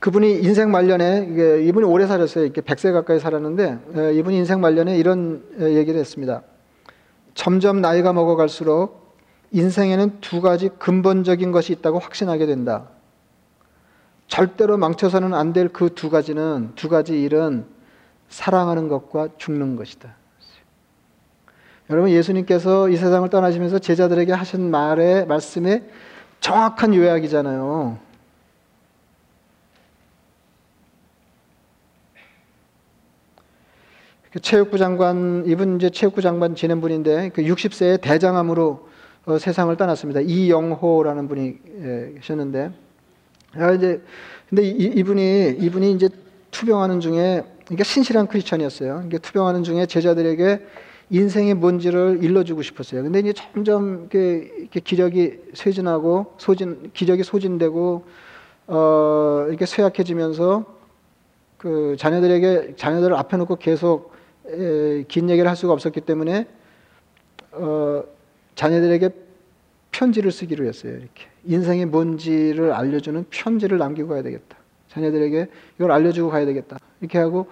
그분이 0.00 0.40
인생 0.42 0.72
말년에, 0.72 1.62
이분이 1.64 1.86
오래 1.86 2.06
살았어요. 2.08 2.44
이렇게 2.44 2.60
100세 2.60 2.92
가까이 2.92 3.20
살았는데, 3.20 3.78
예, 3.96 4.14
이분이 4.14 4.36
인생 4.36 4.60
말년에 4.60 4.98
이런 4.98 5.44
예, 5.60 5.74
얘기를 5.76 5.98
했습니다. 6.00 6.42
점점 7.34 7.80
나이가 7.80 8.12
먹어갈수록 8.12 9.14
인생에는 9.52 10.18
두 10.20 10.40
가지 10.40 10.70
근본적인 10.70 11.52
것이 11.52 11.72
있다고 11.72 12.00
확신하게 12.00 12.46
된다. 12.46 12.88
절대로 14.26 14.76
망쳐서는 14.76 15.34
안 15.34 15.52
될 15.52 15.68
그 15.72 15.90
두 15.94 16.10
가지는 16.10 16.72
두 16.74 16.88
가지 16.88 17.22
일은 17.22 17.64
사랑하는 18.28 18.88
것과 18.88 19.28
죽는 19.38 19.76
것이다. 19.76 20.16
여러분 21.90 22.10
예수님께서 22.10 22.90
이 22.90 22.96
세상을 22.96 23.28
떠나시면서 23.30 23.78
제자들에게 23.78 24.32
하신 24.32 24.70
말의 24.70 25.26
말씀의 25.26 25.84
정확한 26.40 26.94
요약이잖아요. 26.94 27.98
그 34.30 34.40
체육부 34.40 34.76
장관 34.76 35.44
이분 35.46 35.76
이제 35.76 35.88
체육부 35.88 36.20
장관 36.20 36.54
지낸 36.54 36.82
분인데 36.82 37.30
그 37.30 37.42
60세의 37.42 38.02
대장암으로 38.02 38.88
어, 39.24 39.38
세상을 39.38 39.74
떠났습니다. 39.76 40.20
이영호라는 40.20 41.28
분이 41.28 41.56
예, 41.82 42.12
계셨는데 42.16 42.70
아, 43.54 43.72
이제 43.72 44.02
근데 44.50 44.62
이, 44.62 45.02
분이 45.02 45.56
이분이 45.58 45.92
이제 45.92 46.10
투병하는 46.50 47.00
중에 47.00 47.44
그러니까 47.64 47.84
신실한 47.84 48.26
크리스천이었어요. 48.26 48.92
그러니까 48.94 49.18
투병하는 49.18 49.62
중에 49.64 49.86
제자들에게 49.86 50.66
인생의 51.10 51.54
뭔지를 51.54 52.18
일러주고 52.22 52.62
싶었어요. 52.62 53.02
근데 53.02 53.20
이제 53.20 53.32
점점 53.32 54.08
이렇게, 54.10 54.80
기력이 54.80 55.38
쇠진하고 55.54 56.34
소진 56.36 56.90
기력이 56.92 57.22
소진되고 57.22 58.04
어 58.66 59.46
이렇게 59.48 59.64
쇠약해지면서 59.64 60.66
그 61.56 61.96
자녀들에게 61.98 62.74
자녀들을 62.76 63.16
앞에 63.16 63.38
놓고 63.38 63.56
계속 63.56 64.12
에, 64.46 65.04
긴 65.08 65.30
얘기를 65.30 65.48
할 65.48 65.56
수가 65.56 65.72
없었기 65.72 66.02
때문에 66.02 66.46
어 67.52 68.04
자녀들에게 68.54 69.08
편지를 69.90 70.30
쓰기로 70.30 70.66
했어요. 70.66 70.92
이렇게 70.92 71.26
인생의 71.44 71.86
뭔지를 71.86 72.72
알려주는 72.72 73.24
편지를 73.30 73.78
남기고 73.78 74.08
가야 74.08 74.22
되겠다. 74.22 74.58
자녀들에게 74.88 75.48
이걸 75.78 75.90
알려주고 75.90 76.30
가야 76.30 76.44
되겠다. 76.44 76.78
이렇게 77.00 77.18
하고 77.18 77.46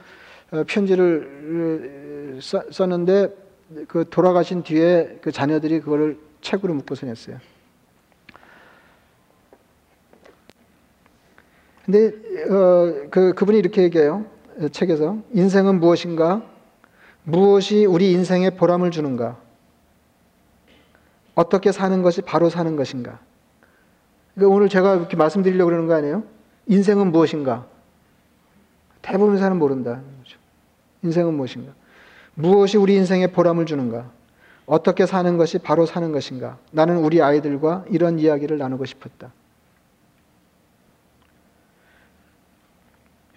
어, 0.52 0.62
편지를 0.66 2.38
썼는데 2.70 3.45
그 3.88 4.08
돌아가신 4.08 4.62
뒤에 4.62 5.18
그 5.20 5.32
자녀들이 5.32 5.80
그거를 5.80 6.18
책으로 6.40 6.74
묶어서 6.74 7.06
냈어요. 7.06 7.38
근데 11.84 12.08
어, 12.50 13.08
그 13.10 13.32
그분이 13.34 13.58
이렇게 13.58 13.82
얘기해요. 13.82 14.26
책에서 14.72 15.18
인생은 15.32 15.80
무엇인가? 15.80 16.42
무엇이 17.22 17.84
우리 17.84 18.12
인생에 18.12 18.50
보람을 18.50 18.90
주는가? 18.90 19.38
어떻게 21.34 21.70
사는 21.70 22.02
것이 22.02 22.22
바로 22.22 22.48
사는 22.48 22.74
것인가? 22.76 23.20
그러니까 24.34 24.54
오늘 24.54 24.68
제가 24.68 24.96
이렇게 24.96 25.16
말씀드리려고 25.16 25.68
그러는 25.68 25.86
거 25.86 25.94
아니에요? 25.94 26.24
인생은 26.66 27.12
무엇인가? 27.12 27.66
대부분 29.02 29.38
사람 29.38 29.58
모른다. 29.58 30.00
인생은 31.02 31.34
무엇인가? 31.34 31.72
무엇이 32.36 32.76
우리 32.76 32.94
인생에 32.94 33.28
보람을 33.28 33.66
주는가? 33.66 34.10
어떻게 34.66 35.06
사는 35.06 35.36
것이 35.36 35.58
바로 35.58 35.86
사는 35.86 36.12
것인가? 36.12 36.58
나는 36.70 36.98
우리 36.98 37.22
아이들과 37.22 37.84
이런 37.90 38.18
이야기를 38.18 38.58
나누고 38.58 38.84
싶었다. 38.84 39.32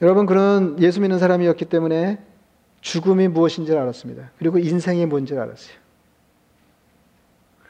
여러분, 0.02 0.26
그런 0.26 0.82
예수 0.82 1.02
믿는 1.02 1.18
사람이었기 1.18 1.66
때문에 1.66 2.20
죽음이 2.82 3.28
무엇인지를 3.30 3.80
알았습니다. 3.80 4.32
그리고 4.38 4.58
인생이 4.58 5.06
뭔지를 5.06 5.42
알았어요. 5.42 5.76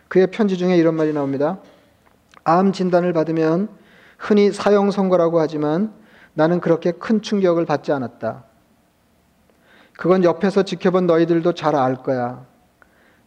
그의 0.08 0.28
편지 0.28 0.58
중에 0.58 0.76
이런 0.78 0.96
말이 0.96 1.14
나옵니다. 1.14 1.60
암 2.44 2.72
진단을 2.72 3.14
받으면 3.14 3.70
흔히 4.18 4.52
사형 4.52 4.90
선고라고 4.90 5.40
하지만 5.40 5.94
나는 6.34 6.60
그렇게 6.60 6.92
큰 6.92 7.22
충격을 7.22 7.66
받지 7.66 7.92
않았다. 7.92 8.49
그건 10.00 10.24
옆에서 10.24 10.64
지켜본 10.64 11.08
너희들도 11.08 11.54
잘 11.56 11.76
알 11.76 11.98
거야. 11.98 12.46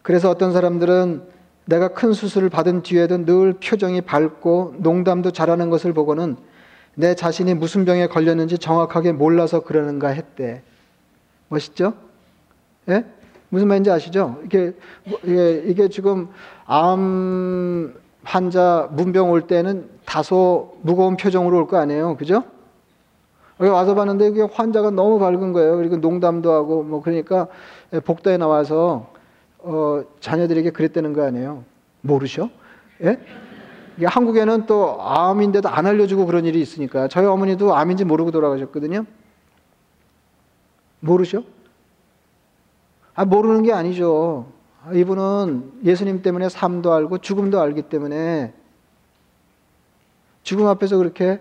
그래서 0.01 0.31
어떤 0.31 0.51
사람들은 0.53 1.21
내가 1.65 1.89
큰 1.89 2.13
수술을 2.13 2.49
받은 2.49 2.81
뒤에도 2.81 3.25
늘 3.25 3.53
표정이 3.53 4.01
밝고 4.01 4.77
농담도 4.79 5.29
잘하는 5.29 5.69
것을 5.69 5.93
보고는 5.93 6.35
내 6.95 7.13
자신이 7.13 7.53
무슨 7.53 7.85
병에 7.85 8.07
걸렸는지 8.07 8.57
정확하게 8.57 9.11
몰라서 9.11 9.59
그러는가 9.59 10.07
했대. 10.07 10.63
멋있죠? 11.47 11.93
예? 12.89 13.05
무슨 13.49 13.67
말인지 13.67 13.91
아시죠? 13.91 14.39
이게, 14.43 14.73
이게, 15.23 15.63
이게 15.67 15.87
지금 15.89 16.29
암 16.65 17.93
환자 18.23 18.89
문병 18.93 19.29
올 19.29 19.45
때는 19.45 19.89
다소 20.05 20.79
무거운 20.81 21.17
표정으로 21.17 21.55
올 21.55 21.67
거 21.67 21.77
아니에요. 21.77 22.17
그죠? 22.17 22.43
와서 23.57 23.95
봤는데 23.95 24.27
이게 24.27 24.41
환자가 24.41 24.89
너무 24.89 25.19
밝은 25.19 25.53
거예요. 25.53 25.77
그리고 25.77 25.97
농담도 25.97 26.51
하고 26.51 26.83
뭐 26.83 27.01
그러니까 27.01 27.47
복도에 28.05 28.37
나와서 28.37 29.11
어, 29.59 30.03
자녀들에게 30.19 30.71
그랬다는 30.71 31.13
거 31.13 31.23
아니에요. 31.23 31.63
모르셔? 32.01 32.49
예? 33.03 33.19
이게 33.97 34.05
한국에는 34.05 34.65
또 34.65 35.01
암인데도 35.01 35.69
안 35.69 35.85
알려주고 35.85 36.25
그런 36.25 36.45
일이 36.45 36.59
있으니까 36.59 37.07
저희 37.07 37.25
어머니도 37.25 37.75
암인지 37.75 38.05
모르고 38.05 38.31
돌아가셨거든요. 38.31 39.05
모르셔? 40.99 41.43
아, 43.13 43.25
모르는 43.25 43.63
게 43.63 43.71
아니죠. 43.71 44.47
아, 44.83 44.93
이분은 44.93 45.81
예수님 45.85 46.21
때문에 46.23 46.49
삶도 46.49 46.91
알고 46.91 47.19
죽음도 47.19 47.61
알기 47.61 47.83
때문에 47.83 48.53
죽음 50.41 50.67
앞에서 50.67 50.97
그렇게 50.97 51.39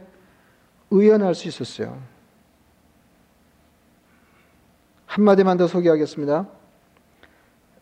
의연할 0.92 1.34
수 1.34 1.48
있었어요. 1.48 1.98
한마디만 5.06 5.56
더 5.56 5.66
소개하겠습니다. 5.66 6.46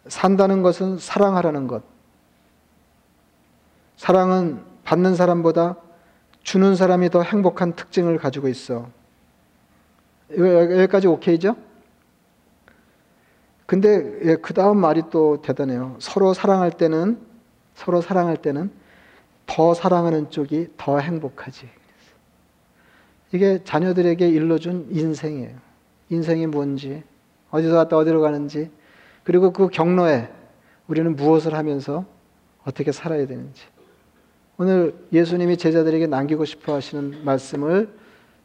산다는 0.07 0.63
것은 0.63 0.99
사랑하라는 0.99 1.67
것. 1.67 1.83
사랑은 3.97 4.65
받는 4.85 5.15
사람보다 5.15 5.77
주는 6.43 6.75
사람이 6.75 7.11
더 7.11 7.23
행복한 7.23 7.75
특징을 7.75 8.17
가지고 8.19 8.49
있어. 8.49 8.89
여기까지 10.31 11.07
오케이죠? 11.07 11.57
근데 13.67 14.37
그 14.37 14.55
다음 14.55 14.79
말이 14.79 15.03
또 15.11 15.43
대단해요. 15.43 15.97
서로 16.01 16.35
사랑할 16.35 16.73
때는, 16.73 17.21
서로 17.75 18.01
사랑할 18.01 18.37
때는 18.37 18.73
더 19.47 19.75
사랑하는 19.75 20.31
쪽이 20.31 20.71
더 20.77 20.99
행복하지. 20.99 21.80
이게 23.33 23.63
자녀들에게 23.63 24.29
일러준 24.29 24.89
인생이에요. 24.91 25.57
인생이 26.09 26.47
뭔지, 26.47 27.03
어디서 27.51 27.77
왔다 27.77 27.97
어디로 27.97 28.21
가는지, 28.21 28.71
그리고 29.25 29.53
그 29.53 29.69
경로에 29.69 30.29
우리는 30.89 31.15
무엇을 31.15 31.55
하면서 31.55 32.05
어떻게 32.65 32.91
살아야 32.93 33.27
되는지. 33.27 33.63
오늘 34.59 34.95
예수님이 35.13 35.57
제자들에게 35.57 36.07
남기고 36.07 36.45
싶어 36.45 36.75
하시는 36.75 37.25
말씀을 37.25 37.89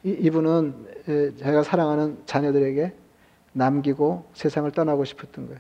이분은 0.03 1.33
제가 1.37 1.63
사랑하는 1.63 2.19
자녀들에게 2.25 2.93
남기고 3.53 4.29
세상을 4.33 4.69
떠나고 4.71 5.03
싶었던 5.03 5.47
거예요. 5.47 5.59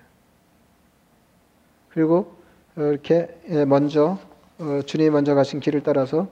그리고 1.89 2.35
이렇게 2.77 3.37
먼저 3.67 4.19
어, 4.59 4.81
주님이 4.85 5.09
먼저 5.09 5.33
가신 5.33 5.59
길을 5.59 5.81
따라서 5.83 6.29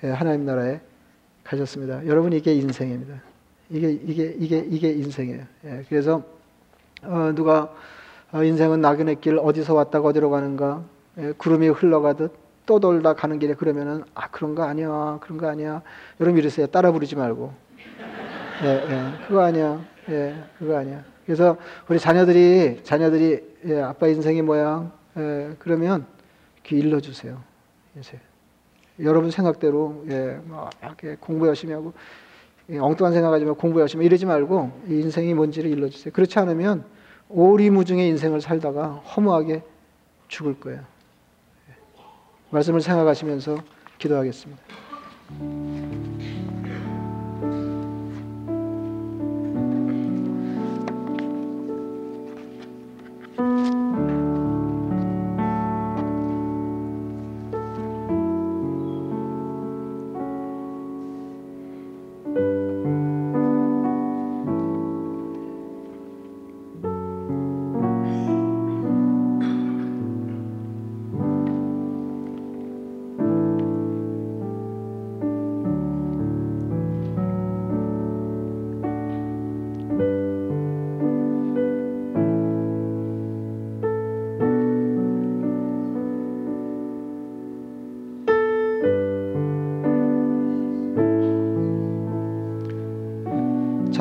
하나님 0.00 0.46
나라에 0.46 0.80
가셨습니다. 1.46 2.06
여러분 2.06 2.32
이게 2.32 2.52
인생입니다. 2.54 3.14
이게 3.70 3.90
이게 3.90 4.34
이게 4.38 4.58
이게 4.58 4.90
인생이에요. 4.90 5.42
예, 5.64 5.84
그래서 5.88 6.22
어, 7.02 7.32
누가 7.34 7.72
어, 8.32 8.42
인생은 8.42 8.80
낙연의 8.80 9.20
길 9.20 9.38
어디서 9.38 9.74
왔다가 9.74 10.08
어디로 10.08 10.30
가는가 10.30 10.82
예, 11.18 11.32
구름이 11.32 11.68
흘러가듯 11.68 12.32
또 12.66 12.80
돌다 12.80 13.14
가는 13.14 13.38
길에 13.38 13.54
그러면은 13.54 14.02
아 14.14 14.28
그런 14.28 14.54
거 14.56 14.64
아니야 14.64 15.18
그런 15.20 15.38
거 15.38 15.48
아니야. 15.48 15.82
여러분 16.20 16.38
이러세요. 16.38 16.66
따라 16.66 16.90
부르지 16.90 17.14
말고. 17.16 17.52
예, 18.64 18.68
예 18.68 19.26
그거 19.26 19.42
아니야. 19.42 19.80
예 20.08 20.34
그거 20.58 20.76
아니야. 20.76 21.04
그래서 21.24 21.56
우리 21.88 21.98
자녀들이 21.98 22.80
자녀들이 22.82 23.56
예, 23.66 23.80
아빠 23.80 24.08
인생이 24.08 24.42
뭐야? 24.42 24.90
예, 25.16 25.50
그러면 25.60 26.06
이렇게 26.56 26.76
일러주세요. 26.76 27.40
이제 27.98 28.18
여러분 29.00 29.30
생각대로 29.30 30.04
예, 30.08 30.38
뭐 30.44 30.70
이렇게 30.82 31.16
공부 31.20 31.46
열심히 31.46 31.74
하고 31.74 31.92
예, 32.70 32.78
엉뚱한 32.78 33.12
생각하지 33.12 33.44
말고 33.44 33.60
공부 33.60 33.80
열심히 33.80 34.06
이러지 34.06 34.26
말고 34.26 34.82
인생이 34.88 35.34
뭔지를 35.34 35.70
일러주세요 35.70 36.12
그렇지 36.12 36.38
않으면 36.38 36.84
오리무중의 37.28 38.08
인생을 38.08 38.40
살다가 38.40 38.88
허무하게 38.88 39.62
죽을 40.28 40.58
거예요. 40.58 40.80
말씀을 42.50 42.80
생각하시면서 42.80 43.58
기도하겠습니다. 43.98 44.62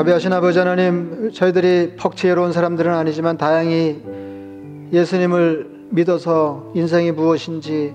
자비하신 0.06 0.34
아버지 0.34 0.60
하나님, 0.60 1.32
저희들이 1.34 1.96
퍽지혜로운 1.96 2.52
사람들은 2.52 2.94
아니지만 2.94 3.38
다행히 3.38 4.04
예수님을 4.94 5.88
믿어서 5.90 6.72
인생이 6.76 7.12
무엇인지 7.12 7.92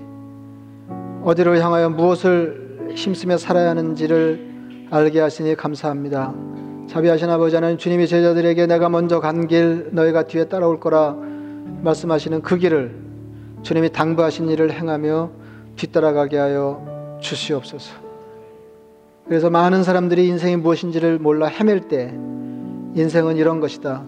어디로 1.23 1.55
향하여 1.55 1.89
무엇을 1.89 2.89
힘쓰며 2.95 3.37
살아야 3.37 3.69
하는지를 3.69 4.87
알게 4.91 5.21
하시니 5.21 5.55
감사합니다. 5.55 6.33
자비하신 6.89 7.29
아버지 7.29 7.55
하나님, 7.55 7.77
주님이 7.77 8.07
제자들에게 8.07 8.65
내가 8.67 8.89
먼저 8.89 9.21
간 9.21 9.47
길 9.47 9.87
너희가 9.93 10.23
뒤에 10.23 10.49
따라올 10.49 10.81
거라 10.81 11.15
말씀하시는 11.81 12.41
그 12.41 12.57
길을 12.57 12.93
주님이 13.63 13.89
당부하신 13.93 14.49
일을 14.49 14.73
행하며 14.73 15.31
뒤따라가게 15.77 16.37
하여 16.37 17.17
주시옵소서. 17.21 18.10
그래서 19.25 19.49
많은 19.49 19.83
사람들이 19.83 20.27
인생이 20.27 20.57
무엇인지를 20.57 21.19
몰라 21.19 21.47
헤맬 21.47 21.87
때 21.87 22.13
인생은 22.95 23.37
이런 23.37 23.59
것이다. 23.59 24.03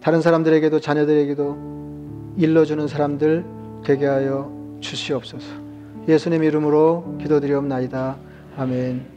다른 0.00 0.20
사람들에게도 0.22 0.80
자녀들에게도 0.80 2.34
일러주는 2.36 2.86
사람들 2.86 3.44
되게 3.84 4.06
하여 4.06 4.50
주시옵소서. 4.80 5.46
예수님 6.08 6.44
이름으로 6.44 7.18
기도드리옵나이다. 7.20 8.16
아멘. 8.56 9.16